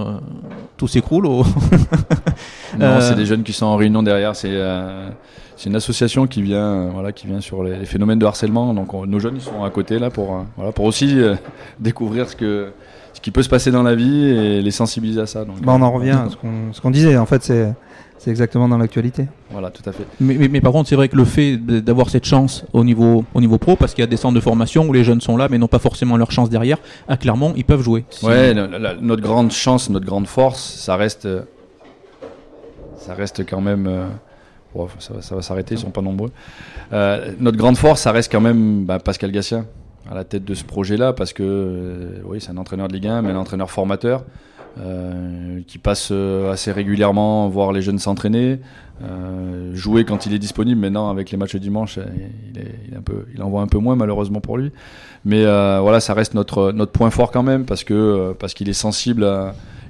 [0.77, 1.25] tout s'écroule.
[1.25, 1.45] au-
[2.79, 4.37] Non, Euh, c'est des jeunes qui sont en réunion derrière.
[4.37, 5.09] C'est euh,
[5.61, 8.73] c'est une association qui vient, euh, voilà, qui vient sur les, les phénomènes de harcèlement.
[8.73, 11.35] Donc on- nos jeunes ils sont à côté là pour, euh, voilà, pour aussi euh,
[11.81, 12.73] découvrir ce que
[13.13, 15.45] ce qui peut se passer dans la vie et les sensibiliser à ça.
[15.45, 17.17] Donc, Bah, on en revient à ce qu'on ce qu'on disait.
[17.19, 17.75] En fait, c'est
[18.17, 19.27] c'est exactement dans l'actualité.
[19.51, 20.05] Voilà, tout à fait.
[20.21, 23.25] Mais, mais- mais par contre, c'est vrai que le fait d'avoir cette chance au niveau,
[23.35, 25.37] au niveau pro, parce qu'il y a des centres de formation où les jeunes sont
[25.39, 28.05] là, mais n'ont pas forcément leur chance derrière, à Clermont, ils peuvent jouer.
[28.11, 31.27] Si- Ouais, la- la- notre grande chance, notre grande force, ça reste,
[32.97, 33.87] ça reste quand même.
[33.87, 34.07] euh,
[34.99, 36.31] ça, va- va s'arrêter, ils sont pas nombreux.
[36.93, 39.67] Euh, notre grande force, ça reste quand même bah, Pascal Gatien
[40.11, 43.07] à la tête de ce projet-là, parce que euh, oui, c'est un entraîneur de Ligue
[43.07, 44.25] 1, mais un entraîneur formateur.
[44.79, 48.61] euh, qui passe assez régulièrement voir les jeunes s'entraîner,
[49.73, 50.81] jouer quand il est disponible.
[50.81, 51.99] Maintenant, avec les matchs de dimanche,
[52.55, 54.71] il, en voit un peu moins malheureusement pour lui.
[55.25, 58.73] Mais voilà, ça reste notre, notre point fort quand même parce que parce qu'il est
[58.75, 59.27] sensible,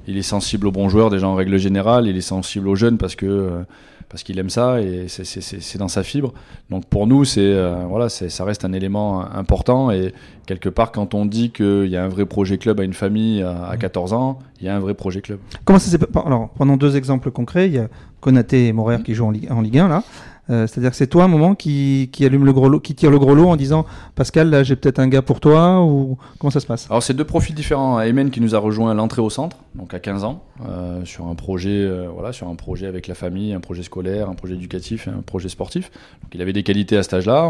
[0.07, 2.07] il est sensible aux bons joueurs déjà en règle générale.
[2.07, 3.63] Il est sensible aux jeunes parce que
[4.09, 6.33] parce qu'il aime ça et c'est- dans sa fibre.
[6.69, 10.13] Donc pour nous, c'est euh, voilà, ça reste un élément important et
[10.45, 13.41] quelque part quand on dit qu'il y a un vrai projet club à une famille
[13.41, 15.39] à, à 14 ans, il y a un vrai projet club.
[15.65, 17.67] Comment ça s'est pa- Alors, prenons deux exemples concrets.
[17.67, 17.87] Il y a
[18.19, 20.03] Konaté et Morer qui jouent en Ligue, en Ligue 1 là.
[20.51, 22.93] Euh, C'est-à-dire que c'est toi, à un moment, qui, qui allume le gros lot, qui
[22.93, 23.85] tire le gros lot en disant
[24.15, 26.87] Pascal, là, j'ai peut-être un gars pour toi ou comment ça se passe?
[26.89, 27.99] Alors c'est deux profils différents.
[27.99, 31.27] Aymen qui nous a rejoint à l'entrée au centre, donc à 15 ans, euh, sur
[31.27, 34.55] un projet, euh, voilà, sur un projet avec la famille, un projet scolaire, un projet
[34.55, 35.91] éducatif, un projet sportif.
[36.21, 37.49] Donc il avait des qualités à cet âge-là.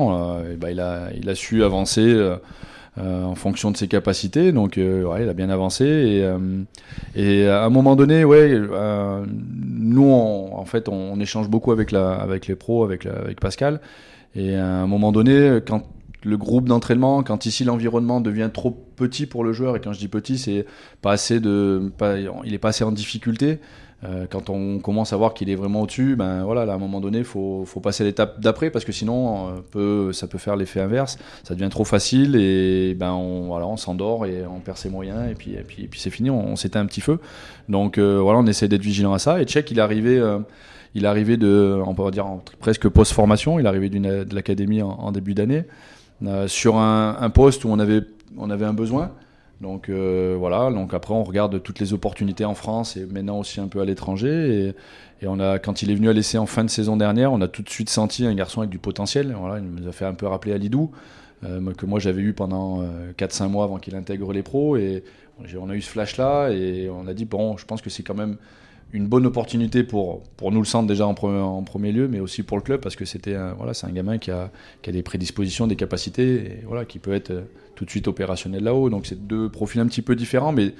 [0.59, 2.35] ben, il a, il a su avancer.
[2.99, 6.29] en fonction de ses capacités, donc euh, il a bien avancé et,
[7.15, 8.59] et à un moment donné, ouais,
[9.81, 13.07] nous on- en fait on, échange beaucoup avec les pros, avec,
[13.39, 13.81] Pascal,
[14.35, 15.83] et à un moment donné, quand
[16.23, 19.99] le groupe d'entraînement, quand ici l'environnement devient trop petit pour le joueur, et quand je
[19.99, 20.65] dis petit, c'est
[21.01, 21.91] pas assez de,
[22.45, 23.59] il est pas assez en difficulté.
[24.03, 26.79] Euh, quand on commence à voir qu'il est vraiment au-dessus, ben voilà, là, à un
[26.79, 30.39] moment donné, faut, faut passer à l'étape d'après parce que sinon, euh, peut, ça peut
[30.39, 31.19] faire l'effet inverse.
[31.43, 35.29] Ça devient trop facile et ben on, voilà, on s'endort et on perd ses moyens
[35.29, 37.19] et puis, et puis, et puis c'est fini, on, s'éteint un petit feu.
[37.69, 39.39] Donc euh, voilà, on essaie d'être vigilant à ça.
[39.41, 40.39] Et Tchèque, il est arrivé, euh,
[40.95, 42.25] il est arrivé de, on peut dire
[42.59, 43.59] presque post-formation.
[43.59, 45.65] Il est arrivé de l'académie en, en début d'année
[46.25, 48.01] euh, sur un, un poste où on avait,
[48.37, 49.11] on avait un besoin.
[49.61, 53.59] Donc euh, voilà, donc après on regarde toutes les opportunités en France et maintenant aussi
[53.59, 54.73] un peu à l'étranger.
[55.21, 57.41] Et, on a, quand il est venu à l'essai en fin de saison dernière, on
[57.41, 59.35] a tout de suite senti un garçon avec du potentiel.
[59.39, 60.89] Voilà, il nous a fait un peu rappeler Alidou,
[61.43, 64.77] euh, que moi j'avais eu pendant euh, 4-5 mois avant qu'il intègre les pros.
[64.77, 65.03] Et
[65.59, 68.15] on a eu ce flash-là et on a dit, bon, je pense que c'est quand
[68.15, 68.37] même
[68.93, 72.19] une bonne opportunité pour, pour nous le centre déjà en premier, en premier lieu, mais
[72.19, 74.51] aussi pour le club parce que c'était un- voilà, c'est un gamin qui a,
[74.81, 77.41] qui a des prédispositions, des capacités, et voilà, qui peut être euh,
[77.75, 78.89] tout de suite opérationnel là-haut.
[78.89, 80.73] Donc c'est deux profils un petit peu différents, mais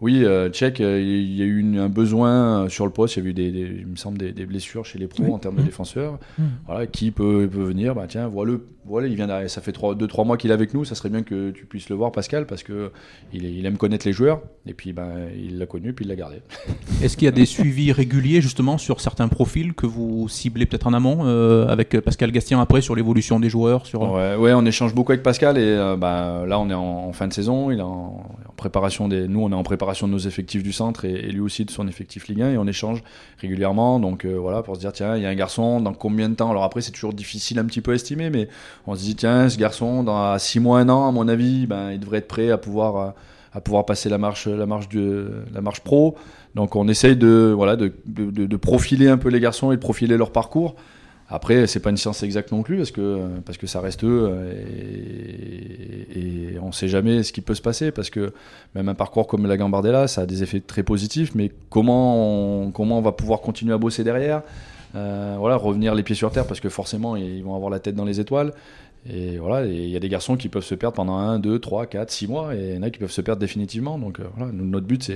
[0.00, 3.16] oui, euh, Tchèque, euh, il y a eu une- un besoin euh, sur le poste,
[3.16, 5.24] il y a eu des, des- il me semble des, des blessures chez les pros
[5.24, 5.30] Oui.
[5.32, 5.66] en termes de Mhm.
[5.66, 6.18] défenseurs.
[6.38, 6.44] Mhm.
[6.66, 8.52] Voilà, qui peut, peut venir, bah tiens, voilà,
[8.86, 11.22] voilà, il vient d'arriver, ça fait 2-3 mois qu'il est avec nous, ça serait bien
[11.22, 12.90] que tu puisses le voir Pascal parce que
[13.34, 16.36] il, aime connaître les joueurs et puis ben il l'a connu puis il l'a gardé.
[17.02, 20.86] Est-ce qu'il y a des suivis réguliers justement sur certains profils que vous ciblez peut-être
[20.86, 24.00] en amont euh, avec Pascal Gastien après sur l'évolution des joueurs sur...
[24.10, 27.12] Ouais, ouais, on échange beaucoup avec Pascal et euh, bah, là on est en, en
[27.12, 30.12] fin de saison, il est en, en préparation des, nous on est en préparation de
[30.12, 33.02] nos effectifs du centre et, lui aussi de son effectif Ligue 1 et on échange
[33.38, 34.00] régulièrement.
[34.00, 36.34] Donc euh, voilà pour se dire tiens il y a un garçon dans combien de
[36.34, 36.50] temps?
[36.50, 38.48] Alors après c'est toujours difficile un petit peu à estimer mais
[38.86, 41.90] on se dit tiens ce garçon dans 6 mois un an à mon avis ben
[41.92, 43.14] il devrait être prêt à pouvoir
[43.52, 46.16] à pouvoir passer la marche la marche de la marche pro.
[46.54, 50.16] Donc on essaye de voilà de- de profiler un peu les garçons et de profiler
[50.16, 50.74] leur parcours
[51.30, 54.28] après, c'est pas une science exacte non plus parce que parce que ça reste eux
[54.30, 54.52] euh,
[56.14, 58.32] et, et on sait jamais ce qui peut se passer parce que
[58.74, 61.34] même un parcours comme la Gambardella, ça a des effets très positifs.
[61.34, 64.42] Mais comment on, comment on va pouvoir continuer à bosser derrière
[64.94, 67.94] Euh, Voilà, revenir les pieds sur terre parce que forcément ils vont avoir la tête
[67.94, 68.52] dans les étoiles.
[69.08, 71.86] Et voilà, il y a des garçons qui peuvent se perdre pendant 1, 2, 3,
[71.86, 73.98] 4, 6 mois et il y en a qui peuvent se perdre définitivement.
[73.98, 75.12] Donc euh, notre but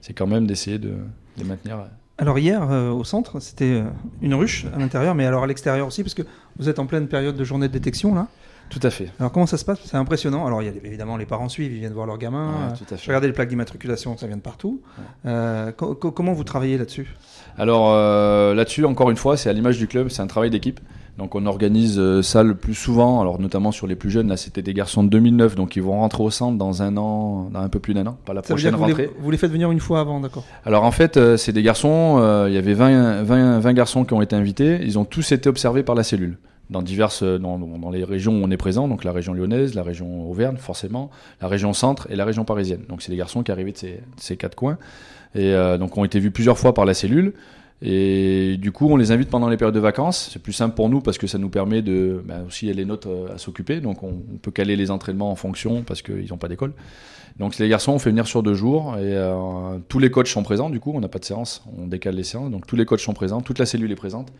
[0.00, 0.94] c'est quand même d'essayer de
[1.36, 1.84] les maintenir.
[2.20, 3.84] Alors hier, euh, au centre, c'était euh,
[4.22, 6.22] une ruche à l'intérieur, mais alors à l'extérieur aussi, parce que
[6.58, 8.28] vous êtes en pleine période de journée de détection là.
[8.68, 9.08] Tout à fait.
[9.18, 9.80] Alors comment ça se passe?
[9.84, 10.46] C'est impressionnant.
[10.46, 12.46] Alors il y a évidemment les parents suivent, ils viennent voir leur gamin.
[12.50, 13.02] Ouais, Euh, tout à fait.
[13.04, 14.80] J'ai regardé les plaques d'immatriculation, ça vient de partout.
[15.26, 17.12] Euh, co- co- comment vous travaillez là-dessus?
[17.58, 20.78] Alors euh, là-dessus, encore une fois, c'est à l'image du club, c'est un travail d'équipe.
[21.20, 24.38] Donc on organise euh, ça le plus souvent, alors notamment sur les plus jeunes, là
[24.38, 27.60] c'était des garçons de 2009, donc ils vont rentrer au centre dans un an, dans
[27.60, 29.02] un peu plus d'un an, pas la Ça prochaine vous rentrée.
[29.02, 30.44] les, vous les faites venir une fois avant, d'accord.
[30.64, 34.04] Alors en fait, euh, c'est des garçons, euh, il y avait 20, 20, 20 garçons
[34.06, 36.38] qui ont été invités, ils ont tous été observés par la cellule.
[36.70, 39.82] Dans diverses, dans, dans les régions où on est présent, donc la région lyonnaise, la
[39.82, 41.10] région Auvergne, forcément,
[41.42, 42.84] la région centre et la région parisienne.
[42.88, 44.78] Donc c'est des garçons qui arrivaient de ces, de ces quatre coins.
[45.34, 47.34] Et euh, donc ont été vus plusieurs fois par la cellule.
[47.82, 50.30] Et du coup, on les invite pendant les périodes de vacances.
[50.32, 52.72] C'est plus simple pour nous parce que ça nous permet de ben, aussi il y
[52.72, 54.12] a les notes euh, à s'occuper, donc on,
[54.42, 56.72] peut caler les entraînements en fonction parce qu'ils n'ont pas d'école.
[57.38, 60.42] Donc les garçons, on fait venir sur deux jours et euh, tous les coachs sont
[60.42, 60.68] présents.
[60.68, 62.50] Du coup, on n'a pas de séance, on décale les séances.
[62.50, 64.30] Donc tous les coachs sont présents, toute la cellule est présente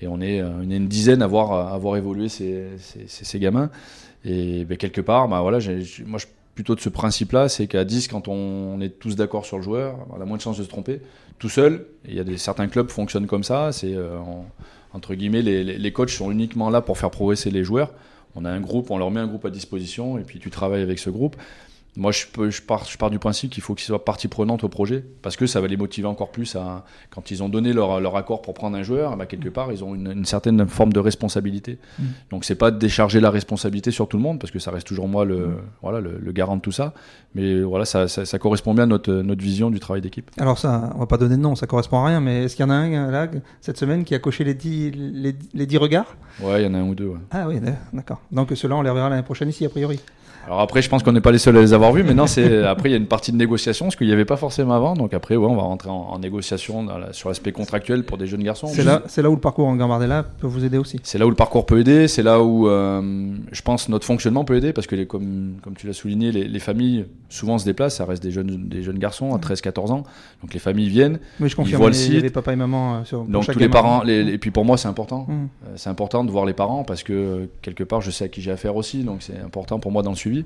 [0.00, 3.68] et on est, euh, une dizaine à voir, à voir évoluer ces, ces, gamins.
[4.24, 5.58] Et ben, quelque part, ben, voilà,
[6.06, 6.26] moi je
[6.58, 9.94] plutôt de ce principe-là, c'est qu'à 10, quand on, est tous d'accord sur le joueur,
[10.10, 11.00] on a moins de chances de se tromper.
[11.38, 14.44] Tout seul, il y a des, certains clubs fonctionnent comme ça, c'est euh, en-
[14.92, 17.92] entre guillemets, les, les, les coachs sont uniquement là pour faire progresser les joueurs.
[18.34, 20.82] On a un groupe, on leur met un groupe à disposition et puis tu travailles
[20.82, 21.36] avec ce groupe.
[21.98, 24.62] Moi, je, peux, je, pars, je pars du principe qu'il faut qu'ils soient partie prenante
[24.62, 27.72] au projet parce que ça va les motiver encore plus à, quand ils ont donné
[27.72, 30.66] leur, leur accord pour prendre un joueur, bah, quelque part, ils ont une, une certaine
[30.68, 31.78] forme de responsabilité.
[31.98, 32.04] Mm.
[32.30, 34.86] Donc, c'est pas de décharger la responsabilité sur tout le monde parce que ça reste
[34.86, 36.94] toujours moi le, voilà, le, le garant de tout ça.
[37.34, 40.30] Mais voilà, ça, ça, ça correspond bien à notre, notre vision du travail d'équipe.
[40.38, 42.64] Alors ça, on va pas donner de nom, ça correspond à rien, mais est-ce qu'il
[42.64, 43.28] y en a un là
[43.60, 46.16] cette semaine qui a coché les 10 les, les 10 regards?
[46.40, 47.08] Ouais, il y en a un ou deux.
[47.08, 47.18] ouais.
[47.32, 47.56] Ah oui,
[47.92, 48.20] d'accord.
[48.30, 49.98] Donc ceux-là, on les reverra l'année prochaine ici, a priori.
[50.48, 52.26] Alors après, je pense qu'on n'est pas les seuls à les avoir vus, mais non,
[52.26, 54.72] c'est après il y a une partie de négociation, ce qu'il n'y avait pas forcément
[54.72, 54.94] avant.
[54.94, 58.16] Donc après, ouais, on va rentrer en, en négociation dans la- sur l'aspect contractuel pour
[58.16, 58.66] des jeunes garçons.
[58.68, 61.00] C'est là, c'est là où le parcours en Gambardella peut vous aider aussi.
[61.02, 64.44] C'est là où le parcours peut aider, c'est là où euh, je pense notre fonctionnement
[64.46, 67.66] peut aider, parce que les, comme, comme tu l'as souligné, les, les familles souvent se
[67.66, 70.02] déplacent, ça reste des jeunes, des jeunes garçons à 13-14 ans,
[70.42, 71.18] donc les familles viennent.
[71.40, 71.82] Oui, je confirme.
[71.82, 72.20] voient le il y a- il y site.
[72.24, 74.78] avait papa et maman euh, sur Donc tous les parents, les- et puis pour moi
[74.78, 75.26] c'est important.
[75.28, 75.32] Mm.
[75.32, 78.40] Euh, C'est important de voir les parents parce que quelque part je sais à qui
[78.40, 80.37] j'ai affaire aussi, donc c'est important pour moi dans le suivi.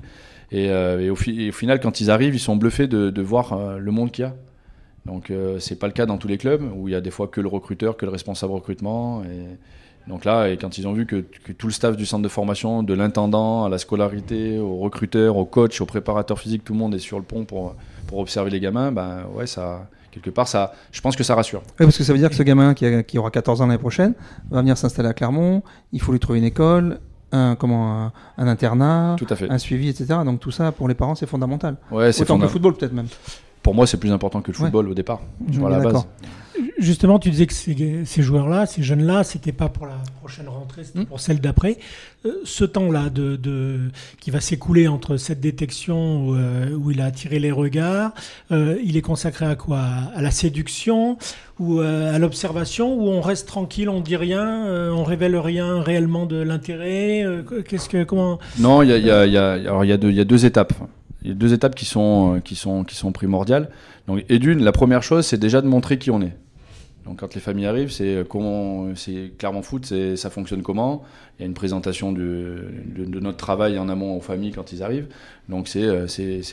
[0.53, 3.91] Et, euh, et au, final, quand ils arrivent, ils sont bluffés de, voir euh, le
[3.91, 4.35] monde qu'il y a.
[5.05, 7.11] Donc euh, c'est pas le cas dans tous les clubs où il y a des
[7.11, 9.23] fois que le recruteur, que le responsable recrutement.
[10.07, 11.25] Donc là, et quand ils ont vu que,
[11.57, 15.45] tout le staff du centre de formation, de l'intendant à la scolarité, au recruteur, au
[15.45, 17.75] coach, au préparateur physique, tout le monde est sur le pont pour,
[18.13, 18.91] observer les gamins.
[18.91, 21.63] Ben ouais, ça quelque part ça, je pense que ça rassure.
[21.79, 23.79] Oui, parce que ça veut dire que ce gamin qui, qui aura 14 ans l'année
[23.79, 24.13] prochaine
[24.51, 25.63] va venir s'installer à Clermont.
[25.91, 26.99] Il faut lui trouver une école,
[27.33, 29.49] un, comment, un, un internat, Tout à fait.
[29.49, 30.19] un suivi, etc.
[30.23, 31.75] Donc tout ça, pour les parents, c'est fondamental.
[31.91, 33.07] Ouais, c'est Autant que le football, peut-être même.
[33.61, 34.63] Pour moi, c'est plus important que le Ouais.
[34.65, 35.21] football au départ.
[35.51, 36.05] Sur la base.
[36.77, 40.83] Justement, tu disais que ces, ces joueurs-là, ces jeunes-là, c'était pas pour la prochaine rentrée,
[40.83, 41.05] c'était Mm.
[41.05, 41.77] pour celle d'après.
[42.25, 43.89] Euh, ce temps-là de, de-
[44.19, 48.11] qui va s'écouler entre cette détection où, euh, où il a attiré les regards,
[48.51, 49.79] euh, il est consacré à quoi?
[50.15, 51.17] À la séduction
[51.59, 55.81] ou euh, à l'observation Où on reste tranquille, on dit rien, euh, on révèle rien
[55.81, 58.39] réellement de l'intérêt euh, Qu'est-ce que comment?
[58.59, 60.09] Non, il y a, il y a- il y a- alors il y a deux,
[60.09, 60.73] il y a deux étapes.
[61.23, 63.69] Il y a deux étapes qui sont, euh, primordiales.
[64.29, 66.35] Et d'une, la première chose, c'est déjà de montrer qui on est.
[67.05, 71.03] Donc, quand les familles arrivent, c'est euh, clairement foot, ça fonctionne comment.
[71.37, 72.65] Il y a une présentation de,
[72.97, 75.07] notre travail en amont aux familles quand ils arrivent.
[75.49, 76.07] Donc, c'est, euh,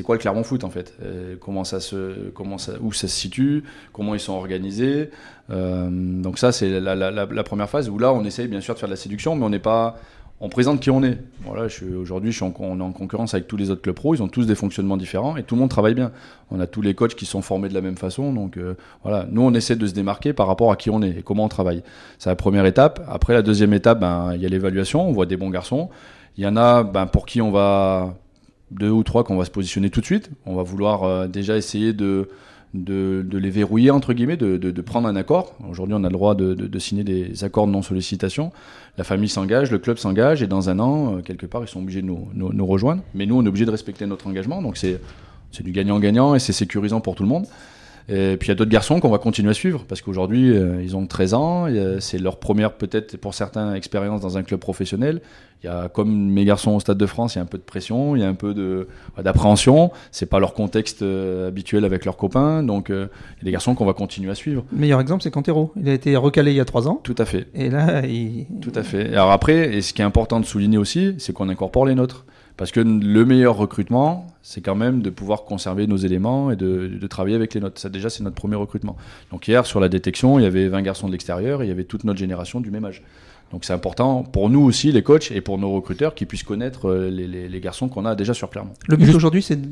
[0.05, 0.95] quoi le Clermont Foot en fait?
[1.41, 3.65] Comment ça se, comment ça, où ça se situe?
[3.93, 5.11] Comment ils sont organisés?
[5.49, 8.95] Donc ça, c'est la première phase où là, on essaye bien sûr de faire de
[8.95, 9.99] la séduction, mais on n'est pas
[10.41, 11.19] on présente qui on est.
[11.45, 11.67] Voilà,
[11.99, 14.15] aujourd'hui, on est en concurrence avec tous les autres clubs pro.
[14.15, 16.13] Ils ont tous des fonctionnements différents et tout le monde travaille bien.
[16.51, 18.33] On a tous les coachs qui sont formés de la même façon.
[18.33, 21.19] Donc euh, voilà, nous, on essaie de se démarquer par rapport à qui on est
[21.19, 21.83] et comment on travaille.
[22.19, 23.05] C'est la première étape.
[23.07, 25.07] Après, la deuxième étape, ben, il y a l'évaluation.
[25.07, 25.91] On voit des bons garçons.
[26.39, 28.15] Il y en a ben, pour qui on va
[28.71, 30.31] deux ou trois qu'on va se positionner tout de suite.
[30.47, 32.29] On va vouloir euh, déjà essayer de
[32.75, 35.55] de, de les verrouiller entre guillemets, de, de, de prendre un accord.
[35.69, 38.53] Aujourd'hui, on a le droit de, signer des accords de non sollicitation.
[38.99, 41.81] La famille s'engage, le club s'engage, et dans un an, euh, quelque part, ils sont
[41.81, 43.03] obligés de nous, nous, nous rejoindre.
[43.15, 44.63] Mais nous, on est obligé de respecter notre engagement.
[44.63, 45.01] Donc c'est
[45.63, 47.47] du gagnant-gagnant et c'est sécurisant pour tout le monde.
[48.11, 50.83] Et puis il y a d'autres garçons qu'on va continuer à suivre parce qu'aujourd'hui euh,
[50.83, 51.67] ils ont 13 ans,
[52.01, 55.21] c'est leur première peut-être pour certains expérience dans un club professionnel.
[55.63, 57.59] Il y a comme mes garçons au Stade de France, il y a un peu
[57.59, 58.89] de pression, il y a un peu de
[59.23, 59.91] d'appréhension.
[60.11, 63.53] C'est pas leur contexte euh, habituel avec leurs copains, donc euh, il y a des
[63.53, 64.65] garçons qu'on va continuer à suivre.
[64.73, 65.73] Le meilleur exemple, c'est Cantero.
[65.77, 67.01] Il a été recalé il y a 3 ans.
[67.03, 67.49] Tout à fait.
[67.55, 68.47] Et là, il.
[68.63, 69.13] Tout à fait.
[69.13, 72.25] Alors après, et ce qui est important de souligner aussi, c'est qu'on incorpore les nôtres.
[72.61, 77.07] Parce que le meilleur recrutement, c'est quand même de pouvoir conserver nos éléments et de,
[77.07, 77.81] travailler avec les nôtres.
[77.81, 78.99] Ça, déjà, c'est notre premier recrutement.
[79.31, 81.71] Donc hier, sur la détection, il y avait 20 garçons de l'extérieur et il y
[81.71, 83.03] avait toute notre génération du même âge.
[83.53, 86.89] Donc c'est important pour nous aussi, les coachs, et pour nos recruteurs, qui puissent connaître
[86.89, 88.75] euh, les, les- les garçons qu'on a déjà sur Clermont.
[88.89, 89.69] Le but Juste- aujourd'hui, c'est de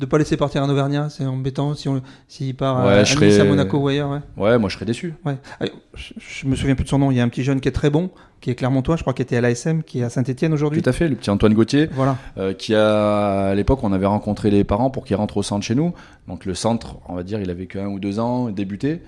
[0.00, 1.08] ne pas laisser partir un Auvergnat.
[1.10, 3.88] C'est embêtant si on- s'il part Ouais, à, je à Nice, serais- à Monaco ou
[3.88, 4.10] ailleurs.
[4.10, 4.20] Ouais.
[4.36, 5.14] Ouais, moi je serais déçu.
[5.24, 5.36] Ouais.
[5.58, 7.10] Allez, je, je me souviens plus de son nom.
[7.10, 9.14] Il y a un petit jeune qui est très bon, qui est Clermontois, je crois,
[9.14, 10.80] qui était à l'ASM, qui est à Saint-Etienne aujourd'hui.
[10.80, 11.88] Tout à fait, le petit Antoine Gauthier.
[11.92, 12.16] Voilà.
[12.36, 15.64] euh, qui a à l'époque on avait rencontré les parents pour qu'ils rentrent au centre
[15.64, 15.92] chez nous.
[16.28, 19.00] Donc le centre, on va dire, il avait que un ou deux ans, débuté.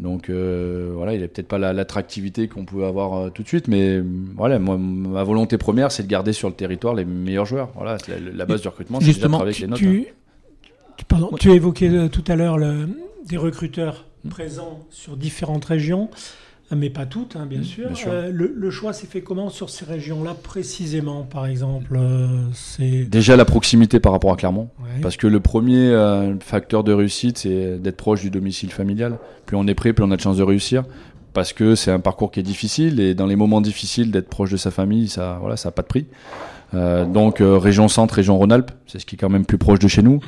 [0.00, 3.48] Donc euh, voilà, il avait peut-être pas la- l'attractivité qu'on pouvait avoir euh, tout de
[3.48, 4.04] suite, mais euh,
[4.36, 7.70] voilà, moi ma volonté première, c'est de garder sur le territoire les meilleurs joueurs.
[7.74, 10.06] Voilà, c'est la, la base du recrutement, c'est de Justement, travailler avec tu, les tu,
[10.98, 12.58] tu- pardon, tu évoquais euh, tout à l'heure
[13.26, 16.10] des recruteurs présents sur différentes régions,
[16.76, 17.86] mais pas toutes, hein, bien Mm, sûr.
[17.86, 18.08] bien sûr.
[18.12, 23.04] Euh, le, le choix s'est fait comment sur ces régions-là précisément, par exemple euh, C'est
[23.04, 24.68] Déjà la proximité par rapport à Clermont.
[24.80, 25.00] ouais.
[25.00, 29.18] Parce que le premier euh, facteur de réussite, c'est d'être proche du domicile familial.
[29.46, 30.84] Plus on est prêt, plus on a de chances de réussir.
[31.34, 34.50] Parce que c'est un parcours qui est difficile et dans les moments difficiles, d'être proche
[34.50, 36.06] de sa famille, ça, voilà, ça n'a pas de prix.
[36.72, 40.02] Donc région centre, région Rhône-Alpes, c'est ce qui est quand même plus proche de chez
[40.02, 40.20] nous.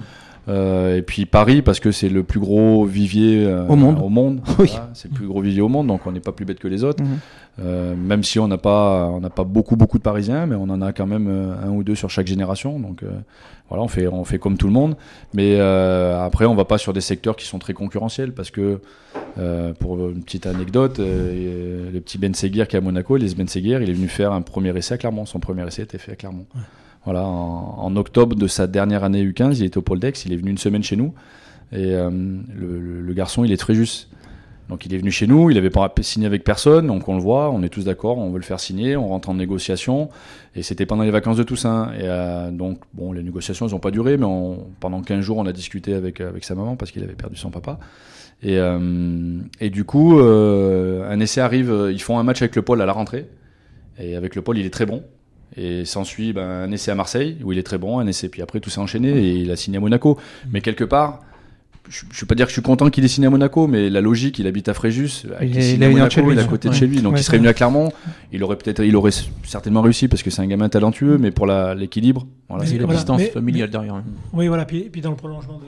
[0.51, 3.99] Euh, et puis Paris, parce que c'est le plus gros vivier euh, Au monde.
[4.03, 4.41] Au monde.
[4.59, 4.69] Oui.
[4.71, 6.69] Voilà, c'est le plus gros vivier au monde, donc on n'est pas plus bête que
[6.69, 7.03] les autres.
[7.03, 7.19] Mhm.
[7.61, 10.65] Euh, même si on n'a pas, on n'a pas beaucoup beaucoup de Parisiens, mais on
[10.65, 11.29] en a quand même
[11.63, 12.79] un ou deux sur chaque génération.
[12.79, 13.03] Donc
[13.69, 14.97] voilà, on fait, on fait comme tout le monde.
[15.35, 18.81] Mais après, on va pas sur des secteurs qui sont très concurrentiels parce que
[19.79, 23.83] pour une petite anecdote, le petit Ben Seguir qui est à Monaco, les Ben Seguir,
[23.83, 25.27] il est venu faire un premier essai à Clermont.
[25.27, 26.47] Son premier essai était fait à Clermont.
[27.05, 30.37] Voilà, en, octobre de sa dernière année U15, il était au Pôle d'Aix, il est
[30.37, 31.15] venu une semaine chez nous
[31.73, 34.09] et euh, le, garçon, il est très juste.
[34.69, 37.21] Donc il est venu chez nous, il avait pas signé avec personne, donc on le
[37.21, 40.11] voit, on est tous d'accord, on veut le faire signer, on rentre en négociation,
[40.55, 41.91] et c'était pendant les vacances de Toussaint.
[41.95, 44.27] Et euh, donc bon, les négociations elles n'ont pas duré, mais
[44.79, 47.81] pendant 15 jours on a discuté avec sa maman parce qu'il avait perdu son papa.
[48.43, 48.79] Et, euh,
[49.61, 53.27] du coup, un essai arrive, ils font un match avec le Pôle à la rentrée,
[53.99, 55.03] et avec le Pôle il est très bon.
[55.57, 58.43] Et s'ensuit ben, un essai à Marseille où il est très bon, un essai puis
[58.43, 60.19] après tout s'est enchaîné et il a signé à Monaco.
[60.51, 61.21] Mais quelque part
[61.88, 63.90] je ne vais pas dire que je suis content qu'il ait signé à Monaco, mais
[63.90, 66.75] la logique, il habite à Fréjus, il, il, à Monaco, il est à côté de
[66.75, 67.93] chez lui, donc il serait venu à Clermont,
[68.33, 69.12] il aurait peut-être, il aurait
[69.45, 73.23] certainement réussi parce que c'est un gamin talentueux, mais pour l'équilibre, voilà, c'est la distance
[73.29, 73.95] familiale derrière.
[73.95, 74.05] Hein.
[74.33, 75.61] Oui, voilà, puis, puis, dans le prolongement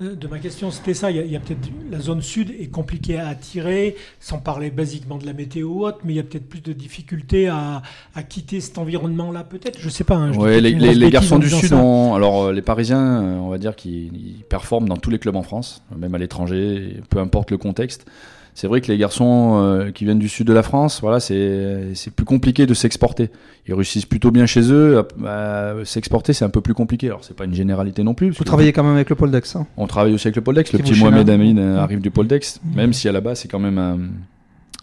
[0.00, 2.68] de, de ma question, c'était ça, il y a, a peut-être la zone sud est
[2.68, 6.22] compliquée à attirer, sans parler basiquement de la météo ou autre, mais il y a
[6.22, 7.82] peut-être plus de difficultés à,
[8.14, 10.16] à quitter cet environnement-là, peut-être, je sais pas.
[10.16, 13.58] Hein, ouais, les, les, garçons du sud, ont, alors euh, les Parisiens, euh, on va
[13.58, 17.58] dire qu'ils performent dans tous les clubs en France, même à l'étranger, peu importe le
[17.58, 18.06] contexte.
[18.54, 21.92] C'est vrai que les garçons euh, qui viennent du sud de la France, voilà, c'est
[22.14, 23.30] plus compliqué de s'exporter.
[23.66, 25.02] Ils réussissent plutôt bien chez eux.
[25.18, 27.08] Bah, s'exporter, c'est un peu plus compliqué.
[27.08, 28.30] Alors, c'est pas une généralité non plus.
[28.30, 30.54] Vous travaillez quand même avec le Pôle d'Aix hein On travaille aussi avec le Pôle
[30.54, 30.64] d'Aix.
[30.72, 32.76] Le petit Mohamed Amin euh, arrive du Pôle d'Aix, mmh.
[32.76, 33.98] même si à la base, c'est quand même un,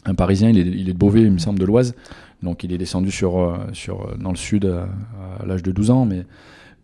[0.06, 0.50] un Parisien.
[0.50, 1.96] Il est, il est, de Beauvais, il me semble, de l'Oise.
[2.44, 4.90] Donc, il est descendu sur, euh, sur, dans le sud à,
[5.42, 6.06] à l'âge de 12 ans.
[6.06, 6.26] Mais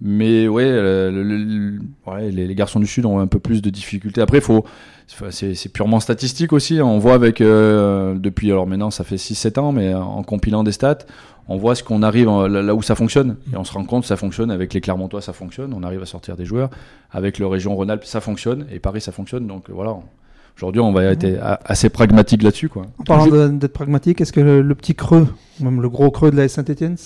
[0.01, 1.11] mais ouais,
[2.31, 4.21] les, garçons du Sud ont un peu plus de difficultés.
[4.21, 4.63] Après, faut,
[5.29, 6.81] c'est purement statistique aussi.
[6.81, 10.71] On voit avec, euh, depuis, alors maintenant ça fait 6-7 ans, mais en compilant des
[10.71, 10.99] stats,
[11.47, 13.37] on voit ce qu'on arrive là où ça fonctionne.
[13.53, 14.51] Et on se rend compte que ça fonctionne.
[14.51, 15.73] Avec les Clermontois, ça fonctionne.
[15.73, 16.69] On arrive à sortir des joueurs.
[17.11, 18.67] Avec le région Rhône-Alpes, ça fonctionne.
[18.71, 19.47] Et Paris, ça fonctionne.
[19.47, 19.95] Donc voilà.
[20.57, 21.25] Aujourd'hui, on va être
[21.65, 22.69] assez pragmatique là-dessus.
[22.75, 25.27] En parlant d'être pragmatique, est-ce que le, petit creux,
[25.59, 26.97] même le gros creux de la Saint-Etienne,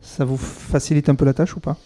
[0.00, 1.76] ça vous facilite un peu la tâche ou pas?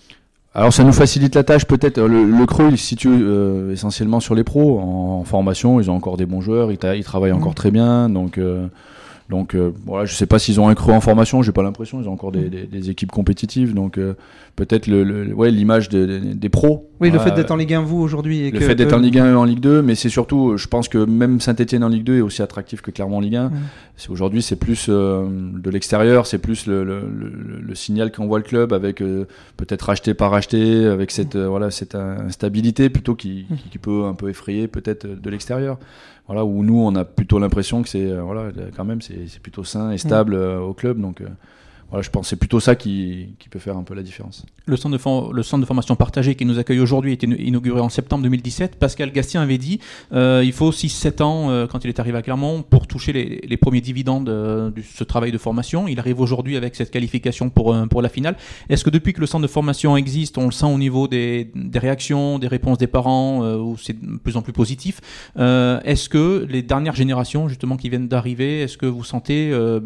[0.57, 2.01] Alors ça nous facilite la tâche peut-être.
[2.01, 4.79] Le, le, creux il se situe euh, essentiellement sur les pros.
[4.79, 7.55] En, formation, ils ont encore des bons joueurs, ils, ils travaillent encore mmh.
[7.57, 8.09] très bien.
[8.09, 8.69] Donc euh,
[9.31, 12.01] donc euh, voilà, je sais pas s'ils ont un creux en formation, j'ai pas l'impression.
[12.01, 14.15] Ils ont encore des, des, des équipes compétitives, donc euh,
[14.55, 16.91] peut-être le, le, ouais l'image de, des pros.
[17.01, 18.51] Oui, le fait d'être en Ligue 1 vous aujourd'hui.
[18.51, 20.89] Le fait d'être en Ligue 1 et en Ligue 2, mais c'est surtout, je pense
[20.89, 23.53] que même Saint-Etienne en Ligue 2 est aussi attractif que Clermont en Ligue 1.
[23.97, 28.73] C'est aujourd'hui c'est plus euh, de l'extérieur, c'est plus le, le, signal qu'envoie le club
[28.73, 28.99] avec
[29.57, 34.15] peut-être acheter par acheter, avec cette voilà cette instabilité plutôt qui, qui, qui peut un
[34.15, 35.79] peu effrayer peut-être de l'extérieur
[36.27, 39.65] voilà, où nous, on a plutôt l'impression que c'est, euh, voilà, quand même, c'est plutôt
[39.65, 40.99] sain et stable euh, au club.
[41.01, 41.29] Donc, euh,
[41.91, 44.47] voilà, je pense que c'est plutôt ça qui, qui, peut faire un peu la différence.
[44.67, 48.77] Le centre de, formation partagé qui nous accueille aujourd'hui a été inauguré en septembre 2017.
[48.77, 49.79] Pascal Gastien avait dit
[50.13, 53.41] euh, il faut 6-7 ans euh, quand il est arrivé à Clermont pour toucher les,
[53.47, 55.87] les premiers dividendes de, ce travail de formation.
[55.87, 58.37] Il arrive aujourd'hui avec cette qualification pour, pour la finale.
[58.69, 61.51] Est-ce que depuis que le centre de formation existe, on le sent au niveau des,
[61.55, 65.01] des réactions, des réponses des parents, euh, où c'est de plus en plus positif
[65.39, 69.81] euh, Est-ce que les dernières générations justement qui viennent d'arriver, est-ce que vous sentez euh,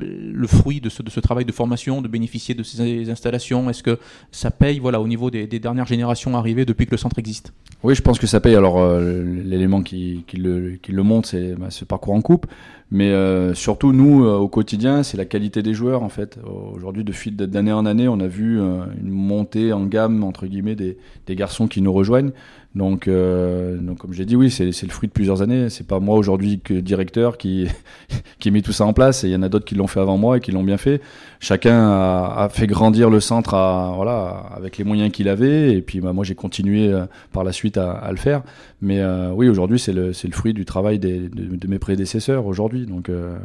[0.00, 3.70] le fruit de ce, de ce travail de formation, de bénéficier de ces installations?
[3.70, 3.98] Est-ce que
[4.30, 7.94] ça paye voilà, au niveau des, dernières générations arrivées depuis que le centre existe Oui,
[7.94, 8.54] je pense que ça paye.
[8.54, 12.46] Alors, euh, l'élément qui, le, montre, c'est bah, ce parcours en coupe.
[12.90, 16.38] Mais euh, surtout, nous, euh, au quotidien, c'est la qualité des joueurs, en fait.
[16.74, 21.34] Aujourd'hui, d'année en année, on a vu une montée en gamme, entre guillemets, des, des
[21.34, 22.32] garçons qui nous rejoignent.
[22.74, 25.70] Donc, euh, donc comme j'ai dit, oui, c'est le fruit de plusieurs années.
[25.70, 27.68] C'est pas moi aujourd'hui que directeur qui
[28.40, 29.22] qui met tout ça en place.
[29.22, 31.00] Il y en a d'autres qui l'ont fait avant moi et qui l'ont bien fait.
[31.38, 35.72] Chacun a, a, fait grandir le centre, à, voilà, avec les moyens qu'il avait.
[35.74, 38.42] Et puis, bah, moi, j'ai continué euh, par la suite à, à le faire.
[38.84, 42.46] Mais euh, oui, aujourd'hui, c'est le, le fruit du travail des, de, de mes prédécesseurs
[42.46, 42.86] aujourd'hui.
[42.86, 43.36] Donc, euh,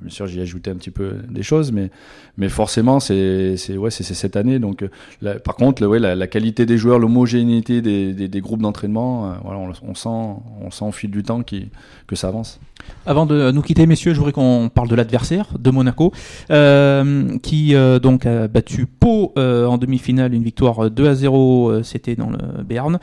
[0.00, 1.90] Bien sûr, j'y ai ajouté un petit peu des choses, mais,
[2.36, 4.58] mais forcément, c'est ouais, cette année.
[4.58, 9.34] Donc, euh, par contre, ouais, la, qualité des joueurs, l'homogénéité des, des, groupes d'entraînement, euh,
[9.42, 11.68] voilà, on, sent, on sent au fil du temps qui,
[12.06, 12.60] que ça avance.
[13.06, 16.12] Avant de nous quitter, messieurs, je voudrais qu'on parle de l'adversaire, de Monaco,
[16.50, 22.30] euh, qui donc a battu Pau en demi-finale, une victoire 2 à 0, c'était dans
[22.30, 23.00] le Béarn.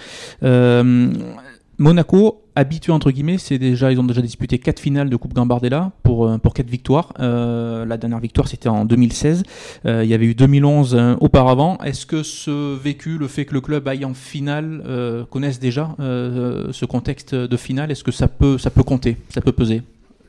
[1.77, 5.91] Monaco, habitué entre guillemets, c'est déjà ils ont déjà disputé quatre finales de Coupe Gambardella
[6.03, 7.13] pour euh, pour quatre victoires.
[7.19, 9.43] Euh, la dernière victoire c'était en 2016.
[9.85, 11.77] Euh, il y avait eu 2011 auparavant.
[11.79, 14.83] Est-ce que ce vécu, le fait que le club aille en finale,
[15.29, 19.51] connaisse déjà ce contexte de finale, est-ce que ça peut ça peut compter, ça peut
[19.51, 19.81] peser?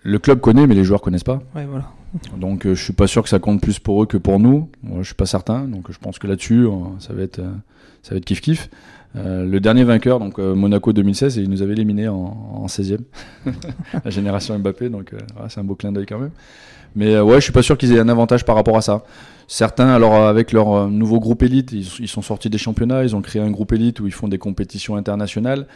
[0.03, 1.43] Le club connaît, mais les joueurs connaissent pas.
[1.55, 1.91] Ouais, voilà.
[2.37, 4.69] Donc je suis pas sûr que ça compte plus pour eux que pour nous.
[4.83, 5.65] Moi, je suis pas certain.
[5.65, 6.67] Donc je pense que là-dessus,
[6.99, 7.41] ça va être
[8.03, 8.69] ça va être kiff kiff.
[9.17, 12.99] Euh, le dernier vainqueur, donc euh, Monaco 2016, et il nous avait éliminé en, 16e,
[14.05, 16.33] la génération Mbappé, donc euh, c'est un beau clin d'œil quand même.
[16.95, 19.05] Mais ouais, je suis pas sûr qu'ils aient un avantage par rapport à ça.
[19.49, 23.43] Certains, alors avec leur nouveau groupe élite, ils, sont sortis des championnats, ils ont créé
[23.43, 25.67] un groupe élite où ils font des compétitions internationales.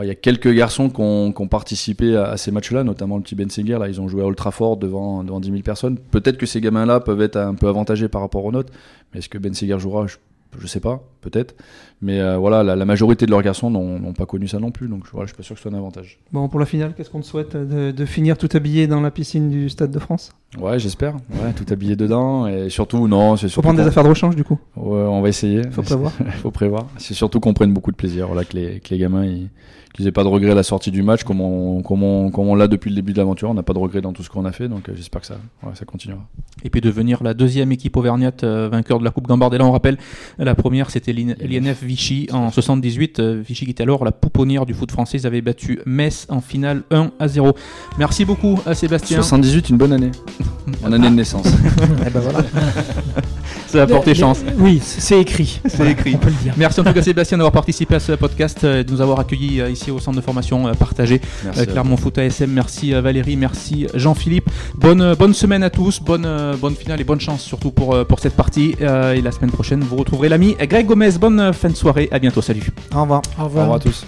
[0.00, 3.48] il y a quelques garçons qui ont, participé à, ces matchs-là, notamment le petit Ben.
[3.78, 5.98] Là, ils ont joué à Ultra Fort devant, devant 10 000 personnes.
[5.98, 8.70] Peut-être que ces gamins-là peuvent être un peu avantagés par rapport aux notes.
[9.12, 10.06] Mais est-ce que Ben jouera?
[10.06, 10.16] Je
[10.66, 11.54] sais pas, peut-être.
[12.00, 15.04] Mais euh, voilà, la, majorité de leurs garçons n'ont pas connu ça non plus, donc
[15.12, 16.18] voilà, je suis pas sûr que ce soit un avantage.
[16.32, 19.50] Bon, pour la finale, qu'est-ce qu'on te souhaite de, finir tout habillé dans la piscine
[19.50, 20.32] du Stade de France?
[20.58, 21.14] Ouais, j'espère.
[21.30, 24.42] Ouais, tout habillé dedans et surtout, non, c'est Faut prendre des affaires de rechange du
[24.42, 24.58] coup.
[24.76, 25.62] Ouais, on va essayer.
[25.70, 26.12] Faut prévoir.
[26.42, 26.86] Faut prévoir.
[26.98, 28.26] C'est surtout qu'on prenne beaucoup de plaisir.
[28.26, 29.48] Voilà, que les, que les gamins ils,
[29.92, 32.48] qu'ils n'aient pas de regret à la sortie du match, comme on, comme on, comme
[32.48, 33.50] on l'a depuis le début de l'aventure.
[33.50, 35.26] On n'a pas de regret dans tout ce qu'on a fait, donc euh, j'espère que
[35.26, 35.38] ça,
[35.74, 36.20] ça continuera.
[36.62, 39.64] Et puis devenir la deuxième équipe auvergnate euh, vainqueur de la Coupe Gambardella.
[39.64, 39.98] On rappelle,
[40.38, 43.18] la première c'était l'INF Vichy en 78.
[43.20, 45.18] Euh, Vichy qui était alors la pouponnière du foot français.
[45.18, 47.52] Ils avaient battu Metz en finale 1 à 0.
[47.98, 49.16] Merci beaucoup à Sébastien.
[49.16, 50.10] 78, une bonne année.
[50.86, 51.46] Une année de naissance.
[52.06, 52.40] Eh ben voilà.
[53.66, 54.38] ça a porté chance.
[54.58, 55.60] Oui, c'est écrit.
[55.66, 56.14] C'est écrit.
[56.14, 56.54] On peut le dire.
[56.56, 59.62] Merci en tout cas Sébastien d'avoir participé à ce podcast et de nous avoir accueillis
[59.70, 61.20] ici au centre de formation euh, partagé.
[61.56, 64.48] Euh, Clermont Foot ASM, merci euh, Valérie, merci Jean-Philippe.
[64.74, 66.28] Bonne, bonne semaine à tous, bonne,
[66.60, 68.74] bonne finale et bonne chance surtout pour, pour cette partie.
[68.80, 71.12] et la semaine prochaine, vous retrouverez l'ami Greg Gomez.
[71.20, 72.70] Bonne fin de soirée, à bientôt, salut.
[72.94, 73.22] Au revoir.
[73.38, 74.06] Au revoir, Au revoir à tous.